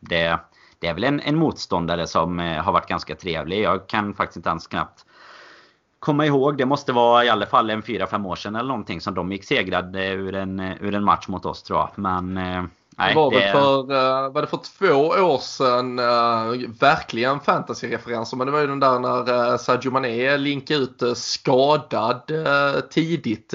[0.00, 0.38] det
[0.78, 3.62] det är väl en, en motståndare som eh, har varit ganska trevlig.
[3.62, 5.04] Jag kan faktiskt inte ens knappt
[5.98, 6.58] komma ihåg.
[6.58, 9.44] Det måste vara i alla fall en 4-5 år sedan eller någonting som de gick
[9.44, 11.90] segrade ur en, ur en match mot oss tror jag.
[11.94, 12.64] Men eh,
[12.98, 13.52] Nej, var, det...
[13.52, 18.66] för, uh, var det för två år sedan, uh, verkligen fantasy-referenser, men det var ju
[18.66, 22.22] den där när Sadio Mané linkade ut skadad
[22.90, 23.54] tidigt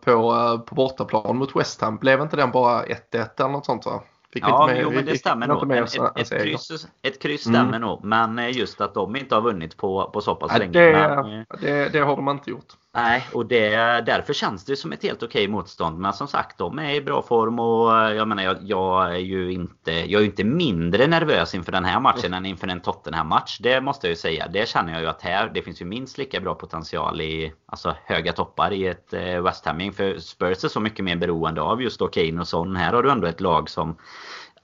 [0.00, 1.96] på, på bortaplan mot West Ham.
[1.96, 4.02] Blev inte den bara 1-1 eller något sånt va?
[4.32, 5.72] Fick ja, med, jo, men det stämmer nog.
[5.72, 7.80] Ett, ett, kryss, ett kryss stämmer mm.
[7.80, 8.04] nog.
[8.04, 10.72] Men eh, just att de inte har vunnit på, på så pass länge.
[10.72, 12.72] Det, men, det, det, har de inte gjort.
[12.94, 13.70] Nej, och det,
[14.06, 15.98] därför känns det som ett helt okej motstånd.
[15.98, 19.18] Men som sagt, de är i bra form och eh, jag menar, jag, jag är
[19.18, 22.38] ju inte, jag är inte mindre nervös inför den här matchen mm.
[22.38, 23.58] än inför en Tottenham-match.
[23.60, 24.48] Det måste jag ju säga.
[24.48, 27.94] Det känner jag ju att här, det finns ju minst lika bra potential i alltså,
[28.04, 29.92] höga toppar i ett eh, West Hamming.
[29.92, 32.76] För Spurs är så mycket mer beroende av just Kane och Son.
[32.76, 33.96] Här har du ändå ett lag som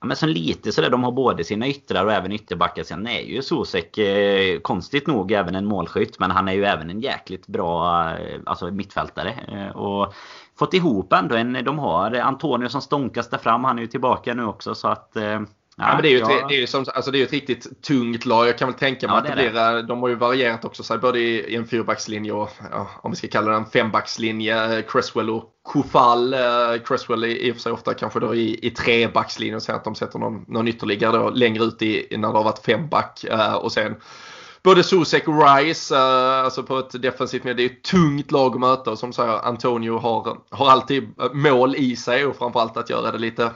[0.01, 2.83] Ja, men sen lite sådär, de har både sina yttrar och även ytterbackar.
[2.83, 6.19] Sen är ju Sosek eh, konstigt nog även en målskytt.
[6.19, 9.35] Men han är ju även en jäkligt bra eh, alltså mittfältare.
[9.49, 10.15] Eh, och
[10.59, 13.65] fått ihop ändå en, de har Antonio som stånkas där fram.
[13.65, 15.41] Han är ju tillbaka nu också så att eh,
[15.79, 17.83] Ja, men det är ju, ett, det är ju som, alltså det är ett riktigt
[17.83, 18.49] tungt lag.
[18.49, 20.83] Jag kan väl tänka mig ja, att det, det blir, de har ju varierat också
[20.83, 24.83] sig både i, en fyrbackslinje och ja, om vi ska kalla det en fembackslinje.
[24.89, 26.35] Cresswell och Kofall.
[26.35, 26.41] Eh,
[26.85, 29.85] Cresswell är i och för sig ofta kanske då i, i trebackslinjen och sen att
[29.85, 33.25] de sätter någon, någon ytterligare då längre ut i, när det har varit femback.
[33.25, 33.97] Eh, och sen
[34.63, 37.57] både Susek och Rice, alltså på ett defensivt med.
[37.57, 41.77] Det är ett tungt lag att möta och som säger Antonio har, har alltid mål
[41.77, 43.51] i sig och framförallt att göra det lite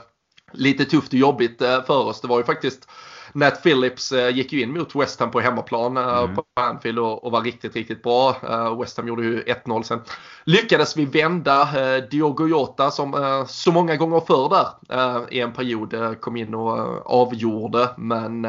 [0.53, 2.21] lite tufft och jobbigt eh, för oss.
[2.21, 2.89] Det var ju faktiskt
[3.33, 6.35] Nat Phillips eh, gick ju in mot West Ham på hemmaplan eh, mm.
[6.35, 8.35] på Anfield och, var riktigt, riktigt bra.
[8.79, 10.01] West Ham gjorde ju 1-0 sen.
[10.43, 11.69] Lyckades vi vända
[12.11, 17.89] Diogo Jota som så många gånger förr där i en period kom in och avgjorde.
[17.97, 18.41] Men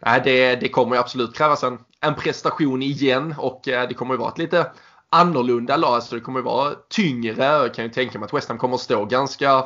[0.00, 4.18] nej, det, det kommer ju absolut krävas en, en prestation igen och det kommer ju
[4.18, 4.66] vara ett lite
[5.10, 5.94] annorlunda lag.
[5.94, 7.44] Alltså det kommer ju vara tyngre.
[7.44, 9.64] Jag kan ju tänka mig att West Ham kommer att stå ganska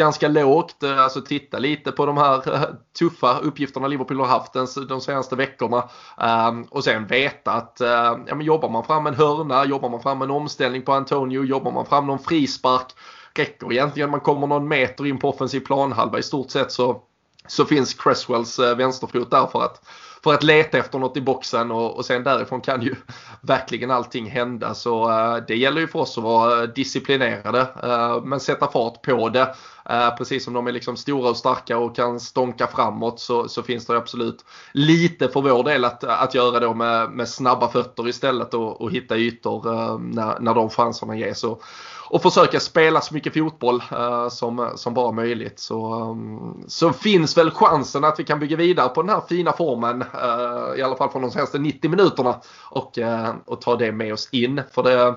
[0.00, 0.82] ganska lågt.
[0.82, 2.62] Eh, alltså titta lite på de här eh,
[2.98, 4.52] tuffa uppgifterna Liverpool har haft
[4.88, 5.88] de senaste veckorna.
[6.18, 7.88] Ehm, och sen veta att eh,
[8.26, 11.72] ja, men jobbar man fram en hörna, jobbar man fram en omställning på Antonio, jobbar
[11.72, 12.86] man fram någon frispark.
[13.34, 17.02] Räcker egentligen man kommer någon meter in på offensiv planhalva i stort sett så,
[17.46, 19.82] så finns Cresswells vänsterfot där för att
[20.24, 22.94] för att leta efter något i boxen och, och sen därifrån kan ju
[23.40, 24.74] verkligen allting hända.
[24.74, 29.28] Så uh, det gäller ju för oss att vara disciplinerade uh, men sätta fart på
[29.28, 29.54] det.
[29.90, 33.62] Eh, precis som de är liksom stora och starka och kan stånka framåt så, så
[33.62, 38.08] finns det absolut lite för vår del att, att göra då med, med snabba fötter
[38.08, 41.44] istället och, och hitta ytor eh, när, när de chanserna ges.
[41.44, 41.62] Och,
[42.10, 45.58] och försöka spela så mycket fotboll uh, som, som bara möjligt.
[45.58, 49.52] Så, um, så finns väl chansen att vi kan bygga vidare på den här fina
[49.52, 50.02] formen.
[50.02, 52.40] Uh, I alla fall från de senaste 90 minuterna.
[52.70, 54.62] Och, uh, och ta det med oss in.
[54.72, 55.16] För det,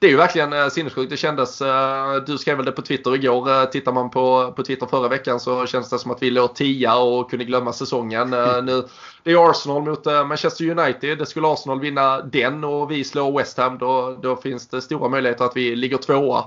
[0.00, 1.10] det är ju verkligen eh, sinnessjukt.
[1.10, 3.50] Det kändes, eh, du skrev väl det på Twitter igår.
[3.50, 6.54] Eh, tittar man på, på Twitter förra veckan så känns det som att vi låg
[6.54, 8.32] tia och kunde glömma säsongen.
[8.32, 8.64] Mm.
[8.64, 8.82] Nu,
[9.22, 11.18] det är Arsenal mot Manchester United.
[11.18, 15.08] Det skulle Arsenal vinna den och vi slår West Ham då, då finns det stora
[15.08, 16.44] möjligheter att vi ligger tvåa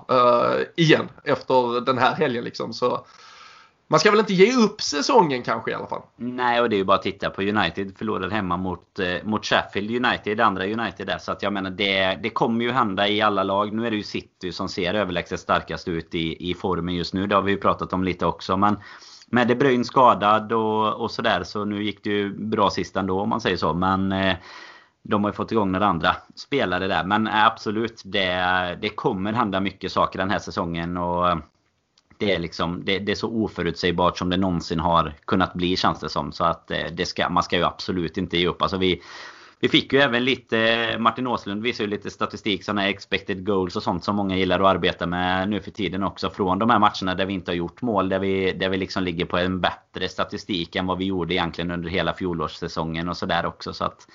[0.75, 2.43] igen efter den här helgen.
[2.43, 2.73] Liksom.
[2.73, 3.05] Så
[3.93, 6.01] man ska väl inte ge upp säsongen kanske i alla fall?
[6.15, 7.97] Nej, och det är ju bara att titta på United.
[7.97, 11.17] Förlorade hemma mot, eh, mot Sheffield United, andra United där.
[11.17, 13.73] Så att jag menar, det, det kommer ju hända i alla lag.
[13.73, 17.27] Nu är det ju City som ser överlägset starkast ut i, i formen just nu.
[17.27, 18.57] Det har vi ju pratat om lite också.
[18.57, 18.79] Men
[19.27, 23.21] med De Bruyne skadad och, och sådär så nu gick det ju bra sist ändå
[23.21, 23.73] om man säger så.
[23.73, 24.35] Men eh,
[25.03, 27.03] de har ju fått igång några andra spelare där.
[27.03, 30.97] Men eh, absolut, det, det kommer hända mycket saker den här säsongen.
[30.97, 31.37] Och
[32.17, 35.99] det är, liksom, det, det, är så oförutsägbart som det någonsin har kunnat bli känns
[35.99, 36.31] det som.
[36.31, 38.61] Så att eh, det ska, man ska ju absolut inte ge upp.
[38.61, 39.01] Alltså vi,
[39.59, 43.75] vi fick ju även lite, eh, Martin Åslund visar ju lite statistik, sådana expected goals
[43.75, 46.29] och sånt som många gillar att arbeta med nu för tiden också.
[46.29, 49.03] Från de här matcherna där vi inte har gjort mål, där vi, där vi liksom
[49.03, 53.45] ligger på en bättre statistik än vad vi gjorde egentligen under hela fjolårssäsongen och sådär
[53.45, 53.73] också.
[53.73, 54.07] Så att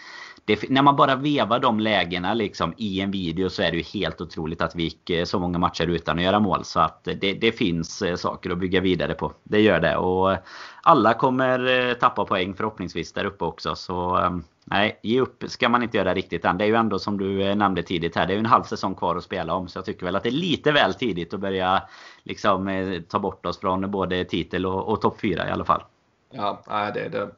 [0.49, 3.83] det, när man bara vevar de lägena liksom i en video så är det ju
[3.83, 6.65] helt otroligt att vi gick eh, så många matcher utan att göra mål.
[6.65, 9.33] Så att det, det finns eh, saker att bygga vidare på.
[9.43, 9.97] Det gör det.
[9.97, 10.39] Och eh,
[10.83, 13.75] alla kommer tappa poäng förhoppningsvis där uppe också.
[13.75, 16.59] Så ehm, nej, ge upp ska man inte göra riktigt än.
[16.59, 18.27] Det är ju ändå som du nämnde tidigt här.
[18.27, 19.69] Det är ju en halv säsong kvar att spela om.
[19.69, 21.83] Så jag tycker väl att det är lite väl tidigt att börja
[22.23, 25.83] liksom ta bort oss från både titel och, och topp 4 i alla fall.
[26.31, 26.63] Ja,
[26.95, 27.29] det är det.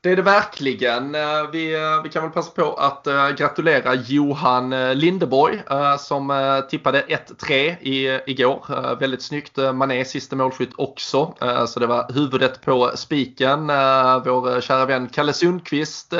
[0.00, 1.14] Det är det verkligen.
[1.14, 5.62] Eh, vi, eh, vi kan väl passa på att eh, gratulera Johan Lindeborg
[5.98, 8.96] som tippade 1-3 i, igår.
[9.00, 9.56] Väldigt snyggt.
[9.74, 11.34] Mané sista målskytt också.
[11.68, 13.66] så det var huvudet på spiken.
[13.66, 16.14] vår kära vän Kalle Sundqvist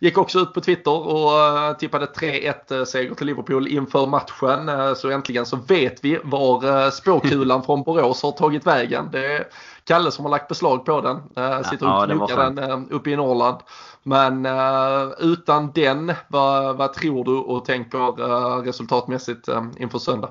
[0.00, 4.96] gick också ut på Twitter och tippade 3-1 seger till Liverpool inför matchen.
[4.96, 9.08] så äntligen så vet vi var spåkulan från Borås har tagit vägen.
[9.12, 9.52] Det
[9.86, 11.16] Kalle som har lagt beslag på den.
[11.36, 13.58] Äh, sitter och knokar den äh, uppe i Norrland.
[14.02, 20.30] Men äh, utan den, vad, vad tror du och tänker äh, resultatmässigt äh, inför söndag?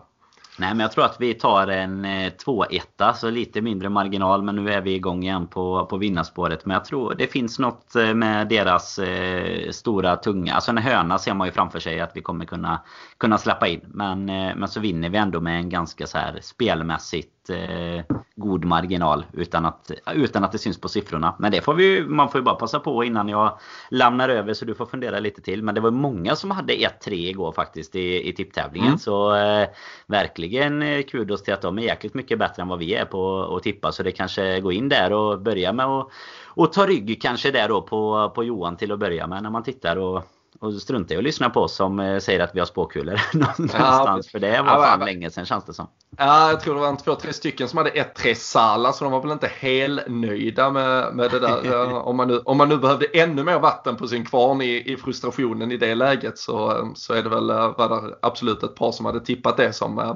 [0.57, 4.43] Nej men jag tror att vi tar en 2-1, så lite mindre marginal.
[4.43, 6.65] Men nu är vi igång igen på, på vinnarspåret.
[6.65, 10.53] Men jag tror det finns något med deras eh, stora tunga.
[10.53, 12.81] Alltså en höna ser man ju framför sig att vi kommer kunna,
[13.17, 13.81] kunna släppa in.
[13.87, 18.03] Men, eh, men så vinner vi ändå med en ganska så här spelmässigt eh,
[18.35, 21.35] god marginal utan att, utan att det syns på siffrorna.
[21.39, 24.65] Men det får vi man får ju bara passa på innan jag lämnar över så
[24.65, 25.63] du får fundera lite till.
[25.63, 28.87] Men det var många som hade 1-3 igår faktiskt i, i tipptävlingen.
[28.87, 28.99] Mm.
[28.99, 29.67] Så eh,
[30.07, 33.55] verkligen eh, kudos till att de är jäkligt mycket bättre än vad vi är på
[33.55, 33.91] att tippa.
[33.91, 36.09] Så det kanske går in där och börja med att
[36.55, 39.63] och ta rygg kanske där då på, på Johan till att börja med när man
[39.63, 40.23] tittar och
[40.59, 43.73] och strunta i att lyssna på oss som eh, säger att vi har spåkulor någonstans.
[43.73, 45.87] Ja, för det var fan ja, länge sedan känns det som.
[46.17, 49.13] Ja, jag tror det var en två, tre stycken som hade 1-3 Sala så de
[49.13, 51.91] var väl inte helt nöjda med, med det där.
[52.07, 54.97] om, man nu, om man nu behövde ännu mer vatten på sin kvarn i, i
[54.97, 58.91] frustrationen i det läget så, så är det väl eh, var det absolut ett par
[58.91, 60.15] som hade tippat det som, eh,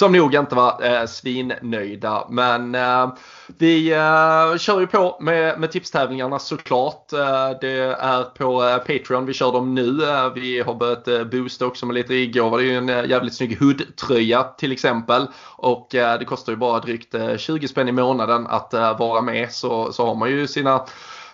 [0.00, 2.26] som nog inte var eh, svinnöjda.
[2.30, 3.12] Men eh,
[3.58, 7.12] vi eh, kör ju på med, med tipstävlingarna såklart.
[7.12, 10.04] Eh, det är på eh, Patreon vi kör dem nu.
[10.04, 12.14] Eh, vi har börjat eh, boosta också med lite.
[12.14, 15.26] Igår var det ju en eh, jävligt snygg hoodtröja till exempel.
[15.56, 19.52] Och eh, det kostar ju bara drygt 20 spänn i månaden att vara med.
[19.52, 20.84] Så, så har man ju sina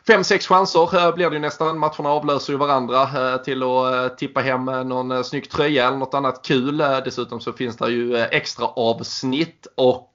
[0.07, 1.79] Fem, sex chanser eh, blir det ju nästan.
[1.79, 6.15] Matcherna avlöser ju varandra eh, till att eh, tippa hem någon snygg tröja eller något
[6.15, 6.77] annat kul.
[7.05, 10.13] Dessutom så finns det ju extra avsnitt och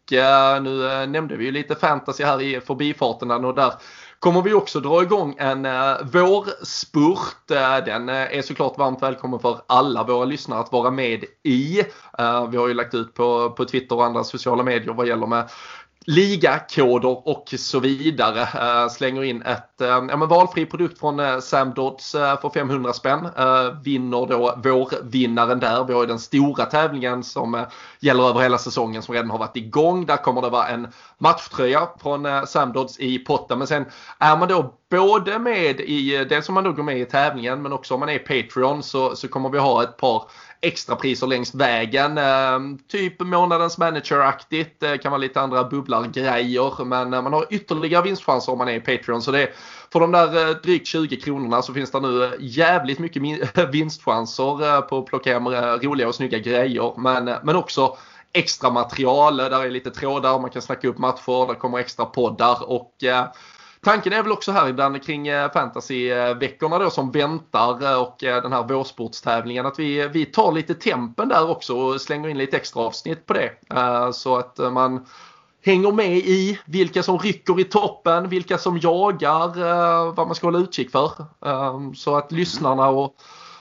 [0.62, 3.74] nu nämnde vi ju lite fantasy här i förbifarten och där
[4.20, 5.68] kommer vi också dra igång en
[6.12, 7.48] vårspurt.
[7.86, 11.84] Den är såklart varmt välkommen för alla våra lyssnare att vara med i.
[12.52, 15.50] Vi har ju lagt ut på, på Twitter och andra sociala medier vad gäller med
[16.06, 18.42] ligakoder och så vidare.
[18.42, 22.94] Eh, slänger in ett eh, ja, men valfri produkt från eh, Sam Dodds för 500
[22.94, 23.30] spänn.
[23.84, 25.84] vinner då vårvinnaren där.
[25.84, 27.66] Vi har ju den stora tävlingen som
[28.00, 30.06] gäller över hela säsongen som redan har varit igång.
[30.06, 30.88] Där kommer det vara en
[31.18, 33.58] matchtröja från Sam Dodds i potten.
[33.58, 33.86] Men sen
[34.20, 37.74] är man då både med i, dels om man då går med i tävlingen men
[37.74, 40.24] också om man är Patreon så, så kommer vi ha ett par
[40.62, 42.18] extrapriser längs vägen.
[42.18, 44.80] Ehm, typ månadens manager-aktigt.
[44.80, 46.86] Det kan vara lite andra bubblargrejer.
[46.86, 49.22] Men eh, man har ytterligare vinstchanser om man är i Patreon.
[49.22, 49.50] Så det
[49.94, 53.22] för de där eh, drygt 20 kronorna så finns det nu jävligt mycket
[53.72, 56.94] vinstchanser på att plocka hem roliga och snygga grejer.
[56.98, 57.98] Men, men också
[58.34, 59.38] extra material.
[59.38, 62.96] Där är lite trådar, man kan snacka upp matcher, där kommer extra poddar och
[63.84, 68.42] Tanken är väl också här ibland kring eh, fantasyveckorna då som väntar eh, och eh,
[68.42, 72.58] den här vårsportstävlingen att vi, vi tar lite tempen där också och slänger in lite
[72.58, 73.52] extra avsnitt på det.
[74.14, 75.06] Så att man
[75.66, 80.60] hänger med i vilka som rycker i toppen, vilka som jagar, vad man ska hålla
[80.60, 81.12] utkik för.
[81.96, 83.16] Så att lyssnarna och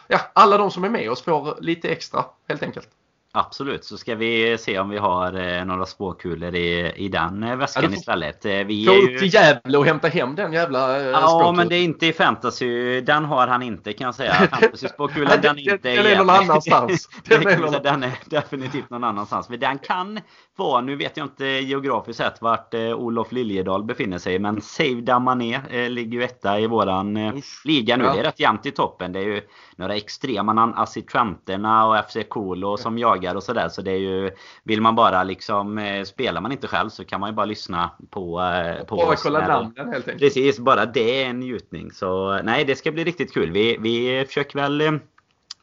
[0.08, 2.88] ja, alla de som är med oss får lite extra helt enkelt.
[3.32, 7.56] Absolut, så ska vi se om vi har eh, några spåkulor i, i den eh,
[7.56, 8.44] väskan ja, får, istället.
[8.44, 11.82] Eh, vi få upp till Gävle och hämta hem den jävla Ja, men det är
[11.82, 13.00] inte i fantasy.
[13.00, 14.32] Den har han inte kan jag säga.
[14.50, 17.08] Fantasy-spåkulan den är inte Den är någon annanstans.
[17.24, 19.48] den, är den definitivt någon annanstans.
[19.48, 20.20] Men den kan
[20.56, 24.38] vara, nu vet jag inte geografiskt sett vart Olof Liljedahl befinner sig.
[24.38, 28.04] Men Save Damané ligger ju etta i våran eh, liga nu.
[28.04, 28.12] Ja.
[28.12, 29.12] Det är rätt jämnt i toppen.
[29.12, 29.42] Det är ju
[29.76, 30.74] några extrema namn.
[30.76, 33.68] Assitranterna och FC Kolo som jagar och sådär.
[33.68, 34.30] Så det är ju...
[34.64, 35.78] Vill man bara liksom...
[35.78, 39.12] Eh, spelar man inte själv så kan man ju bara lyssna på, eh, på bara
[39.12, 39.22] oss.
[39.22, 40.18] kolla namnen helt enkelt.
[40.18, 41.90] Precis, bara det är en njutning.
[41.90, 43.50] Så nej, det ska bli riktigt kul.
[43.50, 44.92] Vi, vi försöker väl eh,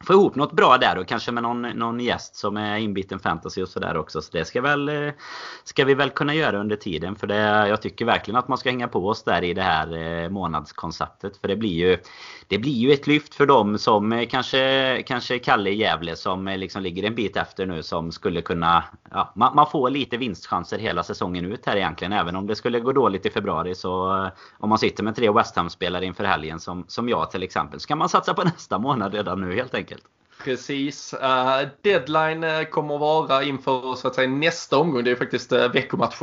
[0.04, 3.62] få ihop något bra där och kanske med någon, någon gäst som är inbiten fantasy
[3.62, 4.22] och sådär också.
[4.22, 5.12] Så det ska, väl, eh,
[5.64, 7.16] ska vi väl kunna göra under tiden.
[7.16, 9.96] För det, jag tycker verkligen att man ska hänga på oss där i det här
[9.96, 11.36] eh, månadskonceptet.
[11.36, 11.98] För det blir ju,
[12.48, 16.46] det blir ju ett lyft för dem som eh, kanske, kanske Kalle i Gävle som
[16.46, 18.84] liksom ligger en bit efter nu som skulle kunna...
[19.10, 22.12] Ja, man, man, får lite vinstchanser hela säsongen ut här egentligen.
[22.12, 25.56] Även om det skulle gå dåligt i februari så om man sitter med tre West
[25.56, 27.80] Ham-spelare inför helgen som, som jag till exempel.
[27.80, 30.04] Så kan man satsa på nästa månad redan nu helt enkelt enkelt.
[30.44, 31.14] Precis.
[31.14, 35.04] Uh, deadline eh, kommer att vara inför så att säga, nästa omgång.
[35.04, 36.22] Det är faktiskt uh, veckomatch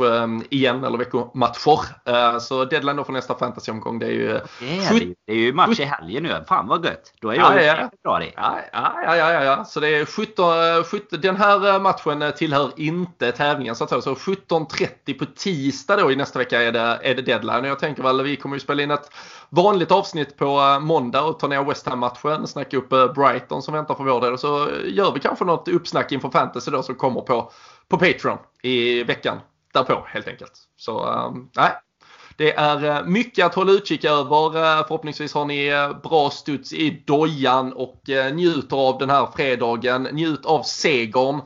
[0.50, 2.38] igen, eller veckomatcher.
[2.38, 4.40] Så deadline då för nästa fantasyomgång det är ju...
[4.60, 5.14] Det är, det.
[5.26, 6.44] det är ju match i helgen nu.
[6.48, 7.12] Fan vad gött!
[7.20, 7.90] Då är jag ja, ja.
[7.90, 8.32] februari.
[8.36, 9.64] Ja, ja, ja, ja, ja.
[9.64, 14.02] Så det är 17, 17, den här matchen tillhör inte tävlingen så att säga.
[14.02, 17.60] Så 17.30 på tisdag då i nästa vecka är det, är det deadline.
[17.60, 19.10] Och jag tänker väl vi kommer ju spela in ett
[19.50, 23.74] vanligt avsnitt på eh, måndag och ta ner West Ham-matchen, snacka upp eh, Brighton som
[23.74, 24.38] väntar för vår del.
[24.38, 27.50] Så gör vi kanske något uppsnack inför fantasy då som kommer på,
[27.88, 29.38] på Patreon i veckan
[29.72, 30.52] därpå helt enkelt.
[30.76, 31.72] Så ehm, nej,
[32.36, 34.46] det är eh, mycket att hålla utkik över.
[34.46, 38.00] Eh, förhoppningsvis har ni eh, bra studs i dojan och
[38.32, 40.02] njuter av den här fredagen.
[40.02, 41.40] Njut av segern.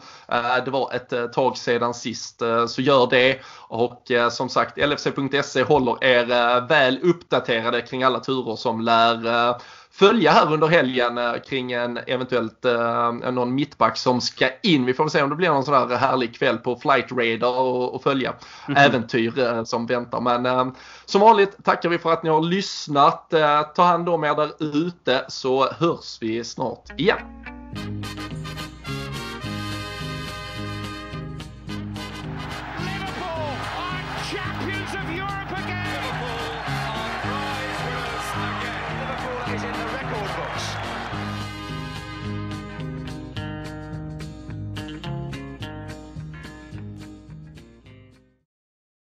[0.64, 3.40] Det var ett tag sedan sist, så gör det.
[3.58, 9.54] Och som sagt LFC.se håller er väl uppdaterade kring alla turer som lär
[9.92, 11.18] följa här under helgen
[11.48, 12.64] kring en eventuellt
[13.32, 14.84] någon mittback som ska in.
[14.84, 17.58] Vi får väl se om det blir någon sån här härlig kväll på Flight Radar
[17.60, 18.34] och, och följa
[18.68, 20.20] mm äventyr som väntar.
[20.20, 20.72] Men
[21.04, 23.30] som vanligt tackar vi för att ni har lyssnat.
[23.74, 27.59] ta hand om er där ute så hörs vi snart igen.